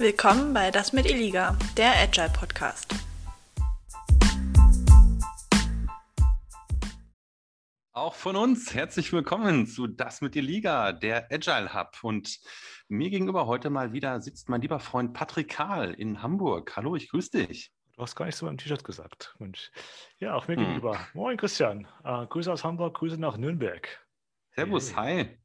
Willkommen 0.00 0.54
bei 0.54 0.70
Das 0.70 0.92
mit 0.92 1.10
Iliga, 1.10 1.58
der 1.76 1.90
Agile 2.00 2.30
Podcast. 2.30 2.94
Auch 7.90 8.14
von 8.14 8.36
uns 8.36 8.72
herzlich 8.72 9.12
willkommen 9.12 9.66
zu 9.66 9.88
Das 9.88 10.20
mit 10.20 10.36
Iliga, 10.36 10.92
der 10.92 11.26
Agile 11.32 11.74
Hub. 11.74 11.98
Und 12.02 12.38
mir 12.86 13.10
gegenüber 13.10 13.48
heute 13.48 13.70
mal 13.70 13.92
wieder 13.92 14.20
sitzt 14.20 14.48
mein 14.48 14.60
lieber 14.60 14.78
Freund 14.78 15.14
Patrick 15.14 15.48
Kahl 15.48 15.94
in 15.94 16.22
Hamburg. 16.22 16.76
Hallo, 16.76 16.94
ich 16.94 17.10
grüße 17.10 17.46
dich. 17.46 17.72
Du 17.94 18.02
hast 18.02 18.14
gar 18.14 18.26
nicht 18.26 18.36
so 18.36 18.46
im 18.46 18.56
T-Shirt 18.56 18.84
gesagt. 18.84 19.34
Mensch. 19.40 19.72
Ja, 20.20 20.34
auch 20.36 20.46
mir 20.46 20.54
hm. 20.54 20.62
gegenüber. 20.62 21.08
Moin, 21.12 21.36
Christian. 21.36 21.88
Uh, 22.04 22.24
Grüße 22.24 22.52
aus 22.52 22.62
Hamburg, 22.62 22.94
Grüße 22.98 23.18
nach 23.18 23.36
Nürnberg. 23.36 23.88
Servus, 24.54 24.94
hey. 24.96 25.24
hi. 25.24 25.38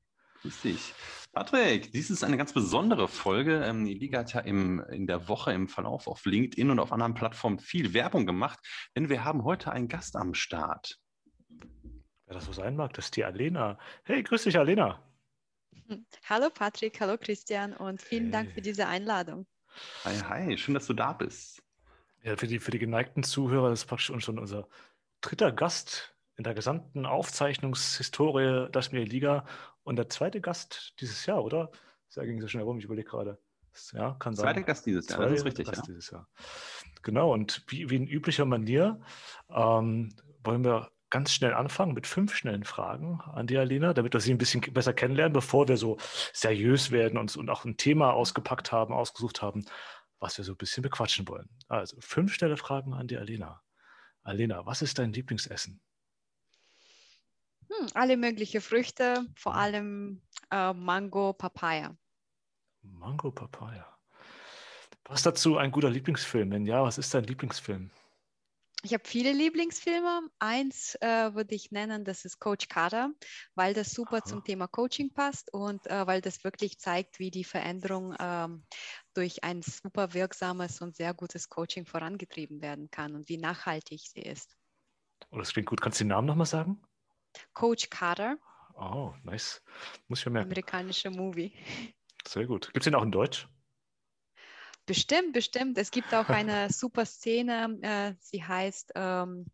Grüß 0.44 0.62
dich. 0.62 0.94
Patrick, 1.34 1.92
dies 1.92 2.12
ist 2.12 2.24
eine 2.24 2.38
ganz 2.38 2.54
besondere 2.54 3.08
Folge. 3.08 3.64
Ähm, 3.66 3.86
die 3.86 3.96
Liga 3.96 4.20
hat 4.20 4.34
ja 4.36 4.42
im, 4.42 4.80
in 4.92 5.08
der 5.08 5.28
Woche 5.28 5.52
im 5.52 5.68
Verlauf 5.68 6.08
auf 6.08 6.24
LinkedIn 6.26 6.70
und 6.70 6.80
auf 6.80 6.92
anderen 6.92 7.16
Plattformen 7.16 7.58
viel 7.58 7.96
Werbung 7.96 8.28
gemacht, 8.28 8.60
denn 8.96 9.10
wir 9.10 9.26
haben 9.26 9.44
heute 9.44 9.72
einen 9.72 9.88
Gast 9.88 10.16
am 10.16 10.36
Start. 10.36 11.00
Wer 12.28 12.36
das 12.36 12.46
so 12.46 12.54
sein 12.54 12.76
mag, 12.76 12.94
das 12.94 13.06
ist 13.06 13.16
die 13.16 13.26
Alena. 13.26 13.80
Hey, 14.04 14.22
grüß 14.22 14.44
dich, 14.44 14.60
Alena. 14.60 15.04
Hallo 16.30 16.52
Patrick, 16.52 17.02
hallo 17.02 17.18
Christian 17.18 17.74
und 17.76 18.00
vielen 18.00 18.26
hey. 18.26 18.32
Dank 18.32 18.52
für 18.52 18.62
diese 18.62 18.86
Einladung. 18.86 19.48
Hi, 20.06 20.16
hi, 20.30 20.58
schön, 20.60 20.76
dass 20.76 20.86
du 20.86 20.94
da 20.94 21.14
bist. 21.14 21.64
Ja, 22.22 22.38
für 22.38 22.46
die, 22.46 22.60
für 22.60 22.70
die 22.70 22.80
geneigten 22.80 23.24
Zuhörer, 23.24 23.72
das 23.72 23.82
ist 23.82 23.86
praktisch 23.88 24.24
schon 24.24 24.38
unser 24.38 24.70
dritter 25.22 25.52
Gast 25.52 26.13
in 26.36 26.44
der 26.44 26.54
gesamten 26.54 27.06
Aufzeichnungshistorie 27.06 28.70
das 28.72 28.92
mir 28.92 29.06
Liga 29.06 29.46
und 29.84 29.98
der 29.98 30.10
zweite 30.10 30.42
Gast 30.42 30.94
dieses 31.00 31.26
Jahr, 31.26 31.44
oder? 31.44 31.72
Das 32.14 32.24
ging 32.26 32.42
so 32.42 32.48
schnell 32.48 32.64
rum, 32.64 32.78
ich 32.78 32.86
überlege 32.86 33.10
gerade. 33.10 33.40
Ja, 33.92 34.16
kann 34.20 34.36
sein. 34.36 34.46
Zweiter 34.46 34.64
Gast 34.64 34.86
dieses 34.86 35.10
Jahr, 35.10 35.22
das 35.22 35.34
ist 35.34 35.46
richtig. 35.46 35.66
Gast 35.66 35.80
ja. 35.80 35.84
dieses 35.88 36.12
Jahr. 36.12 36.28
Genau, 37.02 37.34
und 37.34 37.64
wie, 37.68 37.90
wie 37.90 37.96
in 37.96 38.08
üblicher 38.08 38.46
Manier 38.46 39.02
ähm, 39.50 40.16
wollen 40.44 40.64
wir 40.64 40.92
ganz 41.10 41.32
schnell 41.32 41.54
anfangen 41.54 41.94
mit 41.94 42.08
fünf 42.08 42.36
schnellen 42.36 42.64
Fragen 42.64 43.20
an 43.34 43.46
die 43.46 43.58
Alina, 43.58 43.94
damit 43.94 44.14
wir 44.14 44.20
sie 44.20 44.32
ein 44.32 44.40
bisschen 44.40 44.62
besser 44.62 44.94
kennenlernen, 44.94 45.34
bevor 45.34 45.68
wir 45.68 45.78
so 45.78 45.98
seriös 46.34 46.90
werden 46.90 47.20
und, 47.20 47.36
und 47.36 47.50
auch 47.50 47.66
ein 47.66 47.78
Thema 47.78 48.14
ausgepackt 48.14 48.72
haben, 48.72 48.94
ausgesucht 48.94 49.42
haben, 49.42 49.66
was 50.20 50.38
wir 50.38 50.46
so 50.46 50.54
ein 50.54 50.58
bisschen 50.58 50.82
bequatschen 50.82 51.28
wollen. 51.28 51.50
Also 51.68 51.98
fünf 52.00 52.34
schnelle 52.34 52.58
Fragen 52.58 52.94
an 52.94 53.08
die 53.08 53.18
Alina. 53.18 53.62
Alina, 54.24 54.66
was 54.66 54.82
ist 54.82 54.98
dein 54.98 55.14
Lieblingsessen? 55.14 55.82
Hm, 57.80 57.88
alle 57.94 58.18
möglichen 58.18 58.62
Früchte, 58.62 59.26
vor 59.36 59.56
allem 59.56 60.22
äh, 60.52 60.74
Mango, 60.74 61.34
Papaya. 61.34 61.96
Mango, 62.84 63.32
Papaya. 63.32 63.88
Was 65.06 65.24
dazu 65.24 65.58
ein 65.58 65.72
guter 65.72 65.90
Lieblingsfilm? 65.90 66.52
Wenn 66.52 66.66
ja, 66.66 66.84
was 66.84 66.98
ist 66.98 67.14
dein 67.14 67.24
Lieblingsfilm? 67.24 67.90
Ich 68.86 68.94
habe 68.94 69.04
viele 69.06 69.32
Lieblingsfilme. 69.32 70.30
Eins 70.40 70.96
äh, 71.00 71.34
würde 71.34 71.56
ich 71.56 71.72
nennen, 71.72 72.04
das 72.04 72.26
ist 72.26 72.40
Coach 72.40 72.68
Carter, 72.68 73.12
weil 73.56 73.74
das 73.74 73.92
super 73.92 74.18
Aha. 74.18 74.26
zum 74.26 74.44
Thema 74.44 74.68
Coaching 74.68 75.14
passt 75.14 75.54
und 75.54 75.88
äh, 75.88 76.06
weil 76.06 76.20
das 76.20 76.44
wirklich 76.44 76.80
zeigt, 76.80 77.18
wie 77.18 77.32
die 77.32 77.46
Veränderung 77.46 78.14
ähm, 78.20 78.66
durch 79.14 79.44
ein 79.44 79.62
super 79.62 80.14
wirksames 80.14 80.82
und 80.82 80.98
sehr 80.98 81.14
gutes 81.14 81.48
Coaching 81.48 81.86
vorangetrieben 81.86 82.62
werden 82.62 82.92
kann 82.92 83.16
und 83.16 83.30
wie 83.30 83.38
nachhaltig 83.38 84.02
sie 84.02 84.22
ist. 84.22 84.58
Oh, 85.32 85.38
das 85.38 85.54
klingt 85.54 85.70
gut. 85.70 85.80
Kannst 85.80 86.02
du 86.02 86.04
den 86.04 86.10
Namen 86.10 86.28
nochmal 86.28 86.46
sagen? 86.46 86.82
Coach 87.54 87.90
Carter. 87.90 88.38
Oh, 88.76 89.14
nice. 89.24 89.62
Muss 90.08 90.20
ich 90.20 90.26
ja 90.26 90.32
merken. 90.32 90.48
Amerikanischer 90.48 91.12
Movie. 91.12 91.54
Sehr 92.28 92.46
gut. 92.46 92.68
Gibt 92.68 92.78
es 92.78 92.86
den 92.86 92.96
auch 92.96 93.04
in 93.04 93.12
Deutsch? 93.12 93.48
Bestimmt, 94.86 95.34
bestimmt. 95.34 95.78
Es 95.78 95.92
gibt 95.92 96.14
auch 96.14 96.30
eine 96.30 96.70
super 96.72 97.06
Szene, 97.06 97.78
äh, 97.82 98.14
sie 98.20 98.44
heißt 98.44 98.92
ähm, 98.96 99.46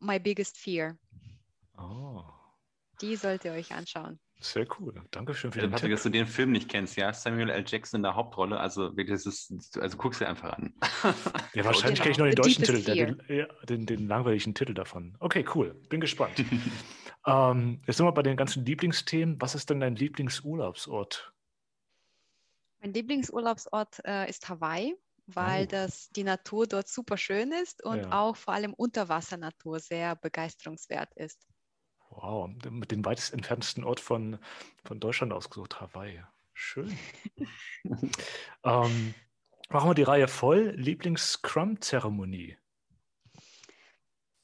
My 0.00 0.18
Biggest 0.18 0.58
Fear. 0.58 0.96
Oh. 1.78 2.22
Die 3.00 3.16
sollt 3.16 3.44
ihr 3.44 3.52
euch 3.52 3.72
anschauen. 3.72 4.18
Sehr 4.40 4.66
cool. 4.78 5.02
Dankeschön 5.12 5.50
für 5.50 5.60
den 5.60 5.70
Patrick, 5.70 5.88
Tipp. 5.88 5.96
dass 5.96 6.02
du 6.02 6.10
den 6.10 6.26
Film 6.26 6.52
nicht 6.52 6.68
kennst, 6.68 6.96
ja? 6.96 7.10
Samuel 7.12 7.48
L. 7.48 7.64
Jackson 7.66 7.98
in 7.98 8.02
der 8.02 8.14
Hauptrolle. 8.14 8.60
Also, 8.60 8.90
das 8.90 9.24
ist, 9.24 9.78
also 9.78 9.96
guck's 9.96 10.18
dir 10.18 10.28
einfach 10.28 10.52
an. 10.52 10.74
ja, 11.54 11.64
wahrscheinlich 11.64 12.00
kenne 12.00 12.12
ich 12.12 12.18
nur 12.18 12.26
den 12.26 12.36
deutschen 12.36 12.64
Titel, 12.64 12.82
den, 12.82 13.48
den, 13.66 13.86
den, 13.86 14.08
langweiligen 14.08 14.54
Titel 14.54 14.74
davon. 14.74 15.16
Okay, 15.20 15.44
cool. 15.54 15.74
Bin 15.88 16.00
gespannt. 16.00 16.34
ähm, 17.26 17.82
jetzt 17.86 17.96
sind 17.96 18.06
wir 18.06 18.12
bei 18.12 18.22
den 18.22 18.36
ganzen 18.36 18.64
Lieblingsthemen. 18.64 19.40
Was 19.40 19.54
ist 19.54 19.70
denn 19.70 19.80
dein 19.80 19.96
Lieblingsurlaubsort? 19.96 21.32
Mein 22.80 22.92
Lieblingsurlaubsort 22.92 24.04
äh, 24.04 24.28
ist 24.28 24.48
Hawaii 24.48 24.94
weil 25.26 25.64
oh. 25.64 25.68
das, 25.68 26.08
die 26.10 26.24
Natur 26.24 26.66
dort 26.66 26.88
super 26.88 27.16
schön 27.16 27.52
ist 27.52 27.84
und 27.84 27.98
ja. 27.98 28.12
auch 28.12 28.36
vor 28.36 28.54
allem 28.54 28.72
Unterwassernatur 28.72 29.80
sehr 29.80 30.16
begeisterungswert 30.16 31.12
ist. 31.14 31.46
Wow, 32.10 32.48
mit 32.70 32.92
dem 32.92 33.04
weitest 33.04 33.34
entferntesten 33.34 33.84
Ort 33.84 34.00
von, 34.00 34.38
von 34.84 35.00
Deutschland 35.00 35.32
ausgesucht, 35.32 35.80
Hawaii. 35.80 36.22
Schön. 36.54 36.96
ähm, 38.64 39.14
machen 39.68 39.90
wir 39.90 39.94
die 39.94 40.04
Reihe 40.04 40.28
voll. 40.28 40.72
Lieblings-Scrum-Zeremonie. 40.76 42.56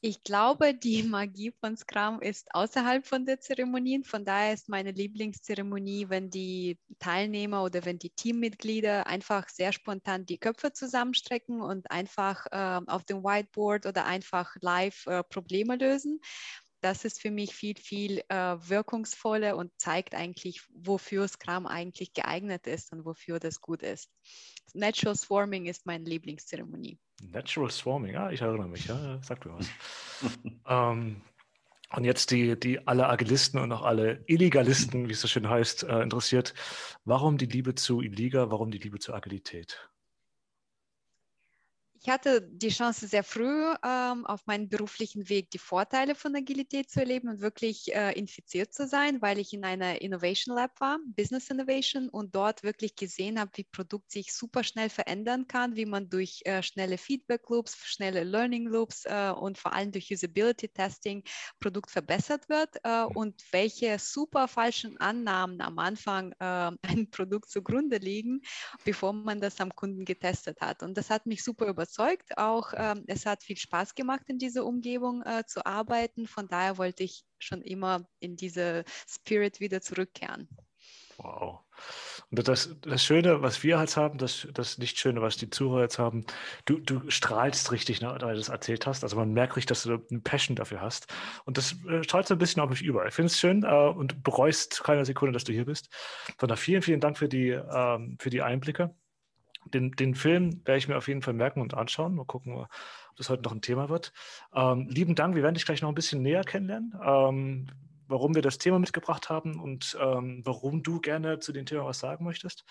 Ich 0.04 0.24
glaube, 0.24 0.74
die 0.74 1.02
Magie 1.04 1.52
von 1.60 1.76
Scrum 1.76 2.20
ist 2.20 2.52
außerhalb 2.54 3.06
von 3.06 3.24
der 3.24 3.38
Zeremonien. 3.40 4.02
Von 4.02 4.24
daher 4.24 4.52
ist 4.52 4.68
meine 4.68 4.90
Lieblingszeremonie, 4.90 6.08
wenn 6.08 6.28
die 6.28 6.76
Teilnehmer 6.98 7.62
oder 7.62 7.84
wenn 7.84 8.00
die 8.00 8.10
Teammitglieder 8.10 9.06
einfach 9.06 9.48
sehr 9.48 9.72
spontan 9.72 10.26
die 10.26 10.38
Köpfe 10.38 10.72
zusammenstrecken 10.72 11.60
und 11.60 11.88
einfach 11.92 12.46
äh, 12.50 12.80
auf 12.88 13.04
dem 13.04 13.22
Whiteboard 13.22 13.86
oder 13.86 14.04
einfach 14.04 14.56
live 14.60 15.06
äh, 15.06 15.22
Probleme 15.22 15.76
lösen 15.76 16.20
das 16.82 17.04
ist 17.04 17.20
für 17.20 17.30
mich 17.30 17.54
viel, 17.54 17.76
viel 17.76 18.22
äh, 18.28 18.34
wirkungsvoller 18.34 19.56
und 19.56 19.70
zeigt 19.78 20.16
eigentlich, 20.16 20.62
wofür 20.74 21.28
Scrum 21.28 21.66
eigentlich 21.66 22.12
geeignet 22.12 22.66
ist 22.66 22.92
und 22.92 23.04
wofür 23.04 23.38
das 23.38 23.60
gut 23.60 23.82
ist. 23.82 24.10
Natural 24.74 25.14
Swarming 25.14 25.66
ist 25.66 25.86
meine 25.86 26.04
Lieblingszeremonie. 26.04 26.98
Natural 27.30 27.70
Swarming, 27.70 28.14
ja, 28.14 28.30
ich 28.30 28.40
erinnere 28.42 28.68
mich, 28.68 28.86
ja, 28.86 29.22
sagt 29.22 29.46
mir 29.46 29.54
was. 29.54 29.68
ähm, 30.68 31.22
und 31.94 32.04
jetzt 32.04 32.30
die, 32.30 32.58
die 32.58 32.86
alle 32.86 33.08
Agilisten 33.08 33.60
und 33.60 33.70
auch 33.70 33.82
alle 33.82 34.24
Illegalisten, 34.26 35.08
wie 35.08 35.12
es 35.12 35.20
so 35.20 35.28
schön 35.28 35.48
heißt, 35.48 35.84
äh, 35.84 36.02
interessiert. 36.02 36.54
Warum 37.04 37.36
die 37.36 37.46
Liebe 37.46 37.74
zu 37.74 38.00
Illegal, 38.00 38.50
warum 38.50 38.70
die 38.70 38.78
Liebe 38.78 38.98
zur 38.98 39.14
Agilität? 39.14 39.90
Ich 42.04 42.10
hatte 42.10 42.42
die 42.42 42.70
Chance 42.70 43.06
sehr 43.06 43.22
früh 43.22 43.64
ähm, 43.84 44.26
auf 44.26 44.44
meinem 44.46 44.68
beruflichen 44.68 45.28
Weg 45.28 45.52
die 45.52 45.58
Vorteile 45.58 46.16
von 46.16 46.34
Agilität 46.34 46.90
zu 46.90 46.98
erleben 46.98 47.28
und 47.28 47.40
wirklich 47.40 47.94
äh, 47.94 48.10
infiziert 48.18 48.74
zu 48.74 48.88
sein, 48.88 49.22
weil 49.22 49.38
ich 49.38 49.52
in 49.52 49.64
einer 49.64 50.02
Innovation 50.02 50.56
Lab 50.56 50.80
war, 50.80 50.98
Business 51.16 51.48
Innovation, 51.48 52.08
und 52.08 52.34
dort 52.34 52.64
wirklich 52.64 52.96
gesehen 52.96 53.38
habe, 53.38 53.52
wie 53.54 53.62
Produkt 53.62 54.10
sich 54.10 54.34
super 54.34 54.64
schnell 54.64 54.88
verändern 54.88 55.46
kann, 55.46 55.76
wie 55.76 55.86
man 55.86 56.08
durch 56.08 56.42
äh, 56.44 56.64
schnelle 56.64 56.98
Feedback 56.98 57.48
Loops, 57.48 57.76
schnelle 57.76 58.24
Learning 58.24 58.66
Loops 58.66 59.04
äh, 59.04 59.30
und 59.30 59.56
vor 59.56 59.72
allem 59.72 59.92
durch 59.92 60.10
Usability 60.10 60.70
Testing 60.70 61.22
Produkt 61.60 61.92
verbessert 61.92 62.48
wird 62.48 62.78
äh, 62.82 63.04
und 63.04 63.40
welche 63.52 63.96
super 64.00 64.48
falschen 64.48 65.00
Annahmen 65.00 65.60
am 65.60 65.78
Anfang 65.78 66.32
äh, 66.40 66.72
ein 66.82 67.10
Produkt 67.12 67.48
zugrunde 67.48 67.98
liegen, 67.98 68.40
bevor 68.84 69.12
man 69.12 69.40
das 69.40 69.60
am 69.60 69.72
Kunden 69.72 70.04
getestet 70.04 70.60
hat. 70.60 70.82
Und 70.82 70.98
das 70.98 71.08
hat 71.08 71.26
mich 71.26 71.44
super 71.44 71.68
überzeugt 71.68 71.91
überzeugt. 71.92 72.38
Auch 72.38 72.72
ähm, 72.76 73.04
es 73.06 73.26
hat 73.26 73.42
viel 73.42 73.56
Spaß 73.56 73.94
gemacht, 73.94 74.22
in 74.28 74.38
dieser 74.38 74.64
Umgebung 74.64 75.22
äh, 75.22 75.44
zu 75.46 75.64
arbeiten. 75.66 76.26
Von 76.26 76.48
daher 76.48 76.78
wollte 76.78 77.02
ich 77.04 77.24
schon 77.38 77.62
immer 77.62 78.06
in 78.20 78.36
diese 78.36 78.84
Spirit 79.08 79.60
wieder 79.60 79.80
zurückkehren. 79.80 80.48
Wow. 81.18 81.60
Und 82.30 82.48
das, 82.48 82.74
das 82.80 83.04
Schöne, 83.04 83.42
was 83.42 83.62
wir 83.62 83.78
jetzt 83.78 83.96
haben, 83.96 84.18
das, 84.18 84.48
das 84.54 84.78
nicht 84.78 84.98
Schöne, 84.98 85.20
was 85.20 85.36
die 85.36 85.50
Zuhörer 85.50 85.82
jetzt 85.82 85.98
haben, 85.98 86.24
du, 86.64 86.78
du 86.78 87.08
strahlst 87.10 87.70
richtig, 87.70 88.00
ne, 88.00 88.08
weil 88.20 88.34
du 88.34 88.38
das 88.38 88.48
erzählt 88.48 88.86
hast. 88.86 89.04
Also 89.04 89.16
man 89.16 89.32
merkt 89.32 89.56
richtig, 89.56 89.66
dass 89.66 89.82
du 89.82 90.02
eine 90.10 90.20
Passion 90.20 90.56
dafür 90.56 90.80
hast. 90.80 91.12
Und 91.44 91.58
das 91.58 91.76
äh, 91.88 92.02
strahlt 92.02 92.26
so 92.26 92.34
ein 92.34 92.38
bisschen 92.38 92.62
auf 92.62 92.70
mich 92.70 92.82
über. 92.82 93.06
Ich 93.06 93.14
finde 93.14 93.26
es 93.26 93.38
schön 93.38 93.62
äh, 93.62 93.68
und 93.68 94.22
bereust 94.22 94.82
keine 94.82 95.04
Sekunde, 95.04 95.32
dass 95.32 95.44
du 95.44 95.52
hier 95.52 95.66
bist. 95.66 95.90
Von 96.38 96.48
daher 96.48 96.56
vielen, 96.56 96.82
vielen 96.82 97.00
Dank 97.00 97.18
für 97.18 97.28
die, 97.28 97.50
ähm, 97.50 98.16
für 98.18 98.30
die 98.30 98.42
Einblicke. 98.42 98.94
Den, 99.66 99.92
den 99.92 100.14
Film 100.14 100.60
werde 100.64 100.78
ich 100.78 100.88
mir 100.88 100.96
auf 100.96 101.08
jeden 101.08 101.22
Fall 101.22 101.34
merken 101.34 101.60
und 101.60 101.74
anschauen. 101.74 102.14
Mal 102.14 102.24
gucken, 102.24 102.54
ob 102.54 102.68
das 103.16 103.30
heute 103.30 103.42
noch 103.42 103.52
ein 103.52 103.62
Thema 103.62 103.88
wird. 103.88 104.12
Ähm, 104.54 104.88
lieben 104.88 105.14
Dank, 105.14 105.34
wir 105.34 105.42
werden 105.42 105.54
dich 105.54 105.64
gleich 105.64 105.82
noch 105.82 105.88
ein 105.88 105.94
bisschen 105.94 106.22
näher 106.22 106.44
kennenlernen, 106.44 106.94
ähm, 107.04 107.66
warum 108.08 108.34
wir 108.34 108.42
das 108.42 108.58
Thema 108.58 108.78
mitgebracht 108.78 109.30
haben 109.30 109.60
und 109.60 109.96
ähm, 110.00 110.42
warum 110.44 110.82
du 110.82 111.00
gerne 111.00 111.38
zu 111.38 111.52
dem 111.52 111.66
Thema 111.66 111.84
was 111.84 111.98
sagen 111.98 112.24
möchtest. 112.24 112.64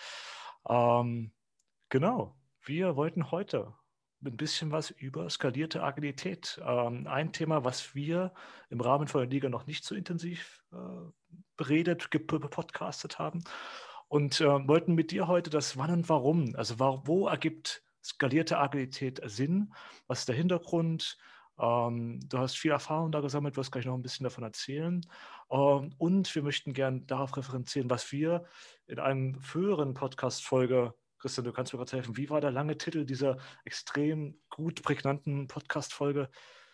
Ähm, 0.67 1.31
genau, 1.89 2.35
wir 2.63 2.95
wollten 2.95 3.31
heute 3.31 3.73
ein 4.23 4.37
bisschen 4.37 4.71
was 4.71 4.91
über 4.91 5.29
skalierte 5.29 5.81
Agilität. 5.83 6.61
Ähm, 6.63 7.07
ein 7.07 7.33
Thema, 7.33 7.63
was 7.63 7.95
wir 7.95 8.33
im 8.69 8.81
Rahmen 8.81 9.07
von 9.07 9.21
der 9.21 9.29
Liga 9.29 9.49
noch 9.49 9.65
nicht 9.65 9.83
so 9.83 9.95
intensiv 9.95 10.63
äh, 10.71 10.77
beredet, 11.57 12.11
gepodcastet 12.11 13.19
haben. 13.19 13.43
Und 14.11 14.41
äh, 14.41 14.67
wollten 14.67 14.93
mit 14.93 15.11
dir 15.11 15.29
heute 15.29 15.49
das 15.49 15.77
Wann 15.77 15.89
und 15.89 16.09
Warum, 16.09 16.53
also 16.57 16.81
wo, 16.81 17.01
wo 17.05 17.27
ergibt 17.27 17.81
skalierte 18.03 18.57
Agilität 18.57 19.21
Sinn, 19.23 19.73
was 20.07 20.19
ist 20.19 20.27
der 20.27 20.35
Hintergrund, 20.35 21.17
ähm, 21.57 22.19
du 22.27 22.37
hast 22.37 22.57
viel 22.57 22.71
Erfahrung 22.71 23.13
da 23.13 23.21
gesammelt, 23.21 23.55
wirst 23.55 23.71
gleich 23.71 23.85
noch 23.85 23.93
ein 23.93 24.01
bisschen 24.01 24.25
davon 24.25 24.43
erzählen. 24.43 24.99
Ähm, 25.49 25.93
und 25.97 26.35
wir 26.35 26.43
möchten 26.43 26.73
gerne 26.73 27.03
darauf 27.03 27.37
referenzieren, 27.37 27.89
was 27.89 28.11
wir 28.11 28.43
in 28.85 28.99
einem 28.99 29.39
früheren 29.39 29.93
Podcast-Folge, 29.93 30.93
Christian, 31.19 31.45
du 31.45 31.53
kannst 31.53 31.71
mir 31.71 31.79
gerade 31.79 31.93
helfen, 31.93 32.17
wie 32.17 32.29
war 32.29 32.41
der 32.41 32.51
lange 32.51 32.77
Titel 32.77 33.05
dieser 33.05 33.37
extrem 33.63 34.41
gut 34.49 34.83
prägnanten 34.83 35.47
Podcast-Folge? 35.47 36.29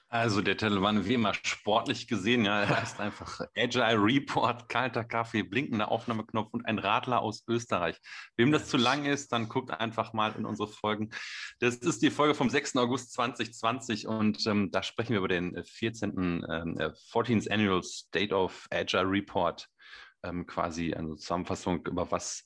Also 0.09 0.41
der 0.41 0.57
war 0.81 1.05
wie 1.05 1.15
immer 1.15 1.33
sportlich 1.33 2.07
gesehen, 2.07 2.45
ja, 2.45 2.61
er 2.61 2.81
heißt 2.81 3.01
einfach 3.01 3.41
Agile 3.57 4.01
Report, 4.01 4.69
kalter 4.69 5.03
Kaffee, 5.03 5.43
blinkender 5.43 5.91
Aufnahmeknopf 5.91 6.53
und 6.53 6.65
ein 6.65 6.79
Radler 6.79 7.21
aus 7.21 7.43
Österreich. 7.45 7.97
Wem 8.37 8.53
das 8.53 8.69
zu 8.69 8.77
lang 8.77 9.03
ist, 9.03 9.33
dann 9.33 9.49
guckt 9.49 9.71
einfach 9.71 10.13
mal 10.13 10.33
in 10.37 10.45
unsere 10.45 10.69
Folgen. 10.69 11.09
Das 11.59 11.75
ist 11.75 12.01
die 12.01 12.09
Folge 12.09 12.35
vom 12.35 12.49
6. 12.49 12.77
August 12.77 13.11
2020 13.13 14.07
und 14.07 14.47
ähm, 14.47 14.71
da 14.71 14.81
sprechen 14.81 15.11
wir 15.11 15.17
über 15.17 15.27
den 15.27 15.61
14. 15.61 16.43
Äh, 16.43 16.93
14th 17.11 17.49
äh, 17.49 17.53
Annual 17.53 17.83
State 17.83 18.33
of 18.33 18.65
Agile 18.71 19.09
Report 19.09 19.67
ähm, 20.27 20.45
quasi 20.45 20.93
eine 20.93 21.15
Zusammenfassung 21.15 21.85
über 21.85 22.11
was, 22.11 22.45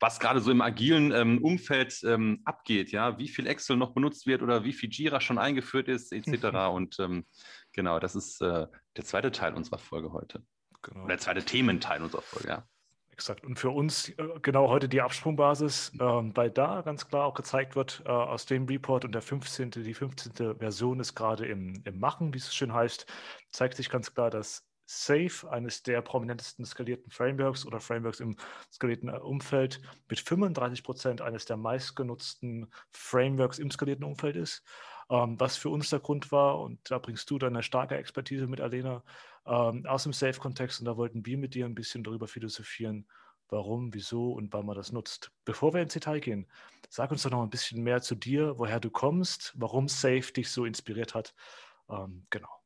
was 0.00 0.20
gerade 0.20 0.40
so 0.40 0.50
im 0.50 0.60
agilen 0.60 1.12
ähm, 1.12 1.42
Umfeld 1.42 2.02
ähm, 2.04 2.42
abgeht, 2.44 2.92
ja, 2.92 3.18
wie 3.18 3.28
viel 3.28 3.46
Excel 3.46 3.76
noch 3.76 3.94
benutzt 3.94 4.26
wird 4.26 4.42
oder 4.42 4.64
wie 4.64 4.72
viel 4.72 4.90
Jira 4.90 5.20
schon 5.20 5.38
eingeführt 5.38 5.88
ist, 5.88 6.12
etc. 6.12 6.72
Und 6.72 6.98
ähm, 6.98 7.26
genau, 7.72 7.98
das 7.98 8.14
ist 8.14 8.40
äh, 8.40 8.66
der 8.96 9.04
zweite 9.04 9.32
Teil 9.32 9.54
unserer 9.54 9.78
Folge 9.78 10.12
heute. 10.12 10.42
Genau. 10.82 11.00
Oder 11.00 11.08
der 11.08 11.18
zweite 11.18 11.44
Thementeil 11.44 12.02
unserer 12.02 12.22
Folge, 12.22 12.48
ja. 12.48 12.66
Exakt. 13.12 13.44
Und 13.44 13.58
für 13.58 13.70
uns 13.70 14.08
äh, 14.08 14.14
genau 14.40 14.68
heute 14.68 14.88
die 14.88 15.02
Absprungbasis, 15.02 15.92
äh, 15.94 15.98
weil 16.00 16.50
da 16.50 16.80
ganz 16.80 17.08
klar 17.08 17.26
auch 17.26 17.34
gezeigt 17.34 17.76
wird, 17.76 18.02
äh, 18.06 18.08
aus 18.08 18.46
dem 18.46 18.64
Report 18.66 19.04
und 19.04 19.12
der 19.12 19.22
15., 19.22 19.70
die 19.70 19.94
15. 19.94 20.58
Version 20.58 20.98
ist 20.98 21.14
gerade 21.14 21.46
im, 21.46 21.82
im 21.84 22.00
Machen, 22.00 22.32
wie 22.32 22.38
es 22.38 22.54
schön 22.54 22.72
heißt, 22.72 23.06
zeigt 23.50 23.76
sich 23.76 23.90
ganz 23.90 24.14
klar, 24.14 24.30
dass 24.30 24.66
Safe, 24.86 25.48
eines 25.50 25.82
der 25.82 26.02
prominentesten 26.02 26.64
skalierten 26.64 27.10
Frameworks 27.10 27.64
oder 27.64 27.80
Frameworks 27.80 28.20
im 28.20 28.36
skalierten 28.72 29.08
äh, 29.08 29.18
Umfeld, 29.18 29.80
mit 30.08 30.20
35 30.20 30.82
Prozent 30.82 31.20
eines 31.20 31.44
der 31.44 31.56
meistgenutzten 31.56 32.70
Frameworks 32.90 33.58
im 33.58 33.70
skalierten 33.70 34.04
Umfeld 34.04 34.36
ist. 34.36 34.62
Ähm, 35.10 35.38
was 35.38 35.56
für 35.56 35.68
uns 35.68 35.90
der 35.90 36.00
Grund 36.00 36.32
war, 36.32 36.60
und 36.60 36.78
da 36.90 36.98
bringst 36.98 37.30
du 37.30 37.38
deine 37.38 37.62
starke 37.62 37.96
Expertise 37.96 38.46
mit, 38.46 38.60
Alena, 38.60 39.04
ähm, 39.46 39.84
aus 39.86 40.04
dem 40.04 40.12
Safe-Kontext. 40.12 40.80
Und 40.80 40.86
da 40.86 40.96
wollten 40.96 41.26
wir 41.26 41.38
mit 41.38 41.54
dir 41.54 41.66
ein 41.66 41.74
bisschen 41.74 42.04
darüber 42.04 42.28
philosophieren, 42.28 43.06
warum, 43.48 43.92
wieso 43.94 44.32
und 44.32 44.52
wann 44.52 44.66
man 44.66 44.76
das 44.76 44.92
nutzt. 44.92 45.30
Bevor 45.44 45.74
wir 45.74 45.82
ins 45.82 45.92
Detail 45.92 46.20
gehen, 46.20 46.46
sag 46.88 47.10
uns 47.10 47.22
doch 47.22 47.30
noch 47.30 47.42
ein 47.42 47.50
bisschen 47.50 47.82
mehr 47.82 48.00
zu 48.00 48.14
dir, 48.14 48.58
woher 48.58 48.80
du 48.80 48.90
kommst, 48.90 49.52
warum 49.56 49.88
Safe 49.88 50.32
dich 50.32 50.50
so 50.50 50.64
inspiriert 50.64 51.14
hat. 51.14 51.34
Ähm, 51.90 52.26
genau. 52.30 52.61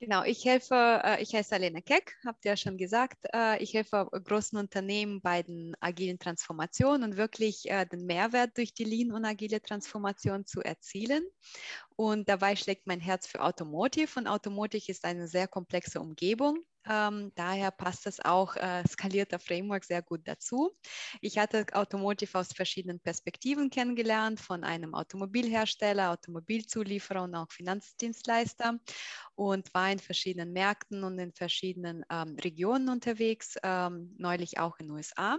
Genau, 0.00 0.22
ich 0.22 0.44
helfe, 0.44 0.74
äh, 1.02 1.20
ich 1.20 1.34
heiße 1.34 1.52
Alena 1.56 1.80
Keck, 1.80 2.14
habt 2.24 2.44
ihr 2.44 2.52
ja 2.52 2.56
schon 2.56 2.76
gesagt. 2.78 3.18
Äh, 3.34 3.60
ich 3.60 3.74
helfe 3.74 4.08
großen 4.12 4.56
Unternehmen 4.56 5.20
bei 5.20 5.42
den 5.42 5.74
agilen 5.80 6.20
Transformationen 6.20 7.02
und 7.02 7.16
wirklich 7.16 7.68
äh, 7.68 7.84
den 7.84 8.06
Mehrwert 8.06 8.56
durch 8.56 8.72
die 8.72 8.84
Lean 8.84 9.10
und 9.10 9.24
agile 9.24 9.60
Transformation 9.60 10.46
zu 10.46 10.60
erzielen. 10.60 11.24
Und 11.96 12.28
dabei 12.28 12.54
schlägt 12.54 12.86
mein 12.86 13.00
Herz 13.00 13.26
für 13.26 13.42
Automotive 13.42 14.20
und 14.20 14.28
Automotive 14.28 14.90
ist 14.90 15.04
eine 15.04 15.26
sehr 15.26 15.48
komplexe 15.48 16.00
Umgebung. 16.00 16.58
Ähm, 16.88 17.32
daher 17.34 17.70
passt 17.70 18.06
das 18.06 18.20
auch 18.20 18.56
äh, 18.56 18.82
skalierter 18.88 19.38
Framework 19.38 19.84
sehr 19.84 20.02
gut 20.02 20.22
dazu. 20.24 20.70
Ich 21.20 21.38
hatte 21.38 21.66
Automotive 21.72 22.38
aus 22.38 22.52
verschiedenen 22.52 23.00
Perspektiven 23.00 23.70
kennengelernt, 23.70 24.40
von 24.40 24.64
einem 24.64 24.94
Automobilhersteller, 24.94 26.10
Automobilzulieferer 26.12 27.22
und 27.24 27.34
auch 27.34 27.50
Finanzdienstleister 27.50 28.78
und 29.34 29.72
war 29.74 29.90
in 29.90 29.98
verschiedenen 29.98 30.52
Märkten 30.52 31.04
und 31.04 31.18
in 31.18 31.32
verschiedenen 31.32 32.04
ähm, 32.10 32.36
Regionen 32.42 32.88
unterwegs, 32.88 33.56
ähm, 33.62 34.14
neulich 34.18 34.58
auch 34.58 34.78
in 34.78 34.86
den 34.86 34.96
USA. 34.96 35.36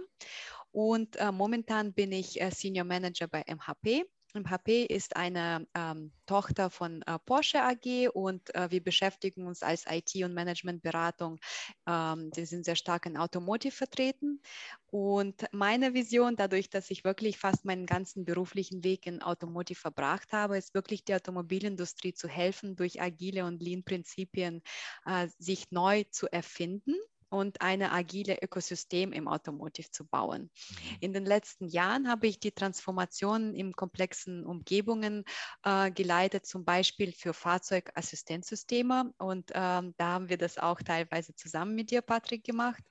Und 0.72 1.16
äh, 1.16 1.32
momentan 1.32 1.92
bin 1.92 2.12
ich 2.12 2.40
äh, 2.40 2.50
Senior 2.50 2.84
Manager 2.84 3.26
bei 3.26 3.44
MHP 3.46 4.04
MHP 4.34 4.86
ist 4.86 5.16
eine 5.16 5.66
ähm, 5.74 6.12
Tochter 6.26 6.70
von 6.70 7.02
äh, 7.02 7.18
Porsche 7.18 7.62
AG 7.62 8.08
und 8.12 8.54
äh, 8.54 8.70
wir 8.70 8.82
beschäftigen 8.82 9.46
uns 9.46 9.62
als 9.62 9.84
IT- 9.88 10.24
und 10.24 10.34
Managementberatung. 10.34 11.38
Ähm, 11.86 12.30
wir 12.34 12.46
sind 12.46 12.64
sehr 12.64 12.76
stark 12.76 13.06
in 13.06 13.16
Automotive 13.16 13.72
vertreten. 13.72 14.40
Und 14.86 15.46
meine 15.52 15.94
Vision, 15.94 16.36
dadurch, 16.36 16.68
dass 16.68 16.90
ich 16.90 17.04
wirklich 17.04 17.38
fast 17.38 17.64
meinen 17.64 17.86
ganzen 17.86 18.24
beruflichen 18.24 18.82
Weg 18.82 19.06
in 19.06 19.22
Automotive 19.22 19.78
verbracht 19.78 20.32
habe, 20.32 20.58
ist 20.58 20.74
wirklich 20.74 21.04
die 21.04 21.14
Automobilindustrie 21.14 22.12
zu 22.12 22.28
helfen, 22.28 22.76
durch 22.76 23.00
agile 23.00 23.44
und 23.44 23.62
Lean-Prinzipien 23.62 24.62
äh, 25.06 25.28
sich 25.38 25.70
neu 25.70 26.04
zu 26.10 26.26
erfinden 26.32 26.94
und 27.30 27.62
eine 27.62 27.92
agile 27.92 28.38
Ökosystem 28.42 29.12
im 29.12 29.28
Automotive 29.28 29.90
zu 29.90 30.06
bauen. 30.06 30.42
Mhm. 30.42 30.96
In 31.00 31.12
den 31.12 31.24
letzten 31.24 31.66
Jahren 31.66 32.08
habe 32.08 32.26
ich 32.26 32.40
die 32.40 32.52
Transformation 32.52 33.54
in 33.54 33.72
komplexen 33.72 34.44
Umgebungen 34.44 35.24
äh, 35.62 35.90
geleitet, 35.90 36.46
zum 36.46 36.64
Beispiel 36.64 37.12
für 37.12 37.32
Fahrzeugassistenzsysteme. 37.32 39.14
Und 39.18 39.50
ähm, 39.54 39.94
da 39.96 40.06
haben 40.06 40.28
wir 40.28 40.38
das 40.38 40.58
auch 40.58 40.82
teilweise 40.82 41.34
zusammen 41.34 41.74
mit 41.74 41.90
dir, 41.90 42.02
Patrick, 42.02 42.44
gemacht. 42.44 42.82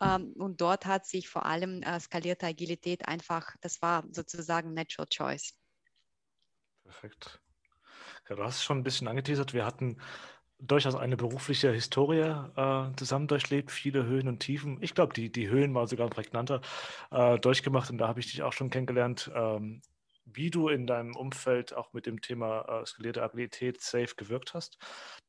Ähm, 0.00 0.32
und 0.36 0.60
dort 0.60 0.86
hat 0.86 1.06
sich 1.06 1.28
vor 1.28 1.46
allem 1.46 1.82
äh, 1.82 1.98
skalierte 2.00 2.46
Agilität 2.46 3.06
einfach, 3.08 3.54
das 3.60 3.80
war 3.80 4.04
sozusagen 4.10 4.74
Natural 4.74 5.08
Choice. 5.08 5.54
Perfekt. 6.82 7.40
Ja, 8.28 8.36
du 8.36 8.42
hast 8.42 8.62
schon 8.62 8.78
ein 8.78 8.82
bisschen 8.82 9.08
angeteasert. 9.08 9.52
Wir 9.54 9.64
hatten 9.64 10.00
durchaus 10.60 10.94
eine 10.94 11.16
berufliche 11.16 11.72
Historie 11.72 12.20
äh, 12.56 12.94
zusammen 12.96 13.28
durchlebt, 13.28 13.70
viele 13.70 14.04
Höhen 14.06 14.28
und 14.28 14.40
Tiefen. 14.40 14.78
Ich 14.80 14.94
glaube, 14.94 15.14
die, 15.14 15.30
die 15.30 15.48
Höhen 15.48 15.74
waren 15.74 15.86
sogar 15.86 16.08
prägnanter 16.08 16.60
äh, 17.10 17.38
durchgemacht 17.38 17.90
und 17.90 17.98
da 17.98 18.08
habe 18.08 18.20
ich 18.20 18.30
dich 18.30 18.42
auch 18.42 18.52
schon 18.52 18.70
kennengelernt. 18.70 19.30
Ähm, 19.34 19.82
wie 20.26 20.50
du 20.50 20.68
in 20.68 20.86
deinem 20.86 21.14
Umfeld 21.14 21.74
auch 21.74 21.92
mit 21.92 22.06
dem 22.06 22.20
Thema 22.20 22.62
äh, 22.62 22.86
skalierte 22.86 23.22
Abilität 23.22 23.80
safe 23.80 24.14
gewirkt 24.16 24.54
hast. 24.54 24.78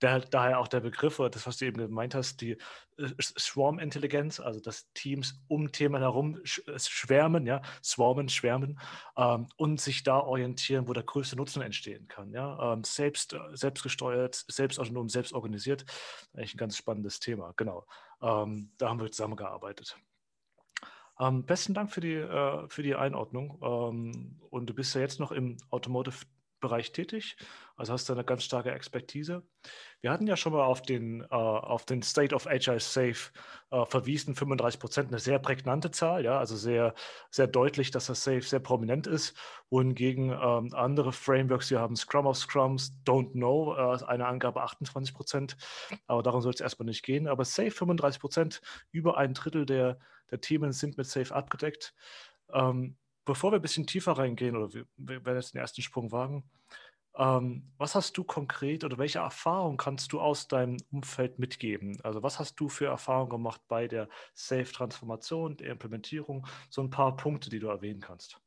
Der, 0.02 0.20
daher 0.20 0.60
auch 0.60 0.68
der 0.68 0.80
Begriff, 0.80 1.20
oder 1.20 1.30
das, 1.30 1.46
was 1.46 1.58
du 1.58 1.66
eben 1.66 1.78
gemeint 1.78 2.16
hast, 2.16 2.42
die 2.42 2.58
äh, 2.98 3.10
Swarm-Intelligenz, 3.20 4.40
also 4.40 4.60
dass 4.60 4.92
Teams 4.94 5.42
um 5.48 5.72
Themen 5.72 6.02
herum 6.02 6.40
sch 6.44 6.62
äh, 6.68 6.80
schwärmen, 6.80 7.46
ja, 7.46 7.62
swarmen, 7.84 8.30
schwärmen 8.30 8.80
ähm, 9.18 9.48
und 9.58 9.82
sich 9.82 10.04
da 10.04 10.20
orientieren, 10.20 10.88
wo 10.88 10.94
der 10.94 11.04
größte 11.04 11.36
Nutzen 11.36 11.62
entstehen 11.62 12.08
kann. 12.08 12.32
Ja? 12.32 12.74
Ähm, 12.74 12.84
selbst, 12.84 13.34
äh, 13.34 13.40
selbstgesteuert, 13.54 14.46
selbstautonom, 14.48 15.10
selbst 15.10 15.34
organisiert. 15.34 15.86
Eigentlich 16.34 16.56
ein 16.56 16.60
ganz 16.60 16.78
spannendes 16.78 17.20
Thema, 17.20 17.54
genau. 17.56 17.86
Ähm, 18.22 18.72
da 18.78 18.90
haben 18.90 19.00
wir 19.00 19.12
zusammengearbeitet. 19.12 19.98
Ähm, 21.20 21.46
besten 21.46 21.74
Dank 21.74 21.92
für 21.92 22.02
die, 22.02 22.16
äh, 22.16 22.68
für 22.68 22.84
die 22.84 22.96
Einordnung. 22.96 23.58
Und 24.56 24.68
du 24.68 24.74
bist 24.74 24.96
ja 24.96 25.02
jetzt 25.02 25.20
noch 25.20 25.34
im 25.34 25.58
Automotive-Bereich 25.70 26.94
tätig, 26.94 27.36
also 27.76 27.92
hast 27.92 28.08
du 28.08 28.14
eine 28.14 28.24
ganz 28.24 28.46
starke 28.46 28.72
Expertise. 28.72 29.44
Wir 30.00 30.12
hatten 30.12 30.28
ja 30.28 30.38
schon 30.38 30.54
mal 30.54 30.64
auf 30.64 30.82
den, 30.82 31.24
äh, 31.24 31.26
auf 31.28 31.84
den 31.84 32.02
State 32.02 32.34
of 32.34 32.48
Agile 32.48 32.80
Safe 32.80 33.34
äh, 33.72 33.86
verwiesen, 33.86 34.34
35 34.34 34.80
Prozent, 34.80 35.10
eine 35.10 35.20
sehr 35.20 35.40
prägnante 35.40 35.92
Zahl, 35.92 36.24
ja, 36.24 36.40
also 36.40 36.56
sehr, 36.56 36.94
sehr 37.32 37.48
deutlich, 37.48 37.92
dass 37.92 38.06
das 38.06 38.24
Safe 38.24 38.44
sehr 38.44 38.62
prominent 38.62 39.08
ist. 39.08 39.36
Wohingegen 39.70 40.30
ähm, 40.30 40.70
andere 40.74 41.12
Frameworks, 41.12 41.70
wir 41.70 41.82
haben 41.82 41.98
Scrum 41.98 42.26
of 42.26 42.38
Scrums, 42.38 42.94
Don't 43.06 43.34
Know, 43.34 43.76
äh, 43.76 44.06
eine 44.06 44.26
Angabe 44.26 44.62
28 44.62 45.14
Prozent, 45.14 45.58
aber 46.08 46.24
darum 46.24 46.40
soll 46.40 46.54
es 46.54 46.62
erstmal 46.62 46.86
nicht 46.86 47.04
gehen. 47.04 47.28
Aber 47.28 47.44
Safe 47.44 47.72
35 47.72 48.22
Prozent, 48.22 48.62
über 48.94 49.18
ein 49.18 49.34
Drittel 49.34 49.66
der 49.66 50.00
der 50.32 50.42
Themen 50.42 50.72
sind 50.72 50.98
mit 50.98 51.06
Safe 51.06 51.36
abgedeckt. 51.36 51.94
Ähm, 52.52 52.98
bevor 53.26 53.52
wir 53.52 53.60
ein 53.60 53.62
bisschen 53.62 53.88
tiefer 53.88 54.14
reingehen 54.14 54.56
oder 54.56 54.74
wir, 54.74 54.86
wir 54.98 55.26
werden 55.26 55.38
jetzt 55.38 55.54
den 55.54 55.62
ersten 55.62 55.82
Sprung 55.82 56.12
wagen, 56.12 56.50
ähm, 57.18 57.72
was 57.78 57.96
hast 57.96 58.18
du 58.18 58.24
konkret 58.24 58.84
oder 58.84 58.98
welche 58.98 59.20
Erfahrung 59.20 59.78
kannst 59.78 60.12
du 60.12 60.20
aus 60.20 60.48
deinem 60.48 60.78
Umfeld 60.92 61.40
mitgeben? 61.40 62.00
Also 62.04 62.24
was 62.24 62.40
hast 62.40 62.60
du 62.60 62.68
für 62.68 62.88
Erfahrungen 62.88 63.30
gemacht 63.30 63.62
bei 63.68 63.88
der 63.88 64.10
Safe-Transformation, 64.34 65.58
der 65.58 65.72
Implementierung? 65.72 66.46
So 66.70 66.82
ein 66.82 66.90
paar 66.90 67.16
Punkte, 67.16 67.50
die 67.50 67.60
du 67.60 67.68
erwähnen 67.68 68.02
kannst. 68.02 68.40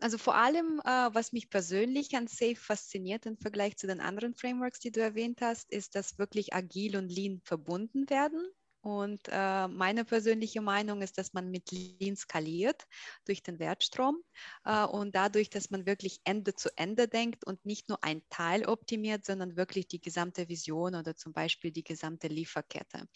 Also 0.00 0.18
vor 0.18 0.34
allem, 0.34 0.82
äh, 0.84 1.08
was 1.14 1.32
mich 1.32 1.48
persönlich 1.48 2.14
an 2.16 2.26
Safe 2.26 2.56
fasziniert 2.56 3.24
im 3.24 3.38
Vergleich 3.38 3.78
zu 3.78 3.86
den 3.86 4.00
anderen 4.00 4.34
Frameworks, 4.34 4.78
die 4.78 4.92
du 4.92 5.00
erwähnt 5.00 5.40
hast, 5.40 5.72
ist, 5.72 5.94
dass 5.94 6.18
wirklich 6.18 6.52
agil 6.52 6.96
und 6.96 7.08
lean 7.08 7.40
verbunden 7.44 8.10
werden 8.10 8.46
Und 8.84 9.20
äh, 9.30 9.66
meine 9.66 10.04
persönliche 10.04 10.60
Meinung 10.60 11.00
ist, 11.00 11.16
dass 11.16 11.32
man 11.32 11.50
mit 11.50 11.70
Lean 11.72 12.16
skaliert 12.16 12.86
durch 13.24 13.42
den 13.42 13.58
Wertstrom 13.58 14.22
äh, 14.66 14.84
und 14.84 15.14
dadurch, 15.14 15.48
dass 15.48 15.70
man 15.70 15.86
wirklich 15.86 16.20
Ende 16.24 16.54
zu 16.54 16.68
Ende 16.76 17.08
denkt 17.08 17.46
und 17.46 17.64
nicht 17.64 17.88
nur 17.88 18.04
ein 18.04 18.20
Teil 18.28 18.66
optimiert, 18.66 19.24
sondern 19.24 19.56
wirklich 19.56 19.88
die 19.88 20.02
gesamte 20.02 20.50
Vision 20.50 20.96
oder 20.96 21.16
zum 21.16 21.32
Beispiel 21.32 21.70
die 21.70 21.82
gesamte 21.82 22.28
Lieferkette. 22.28 23.08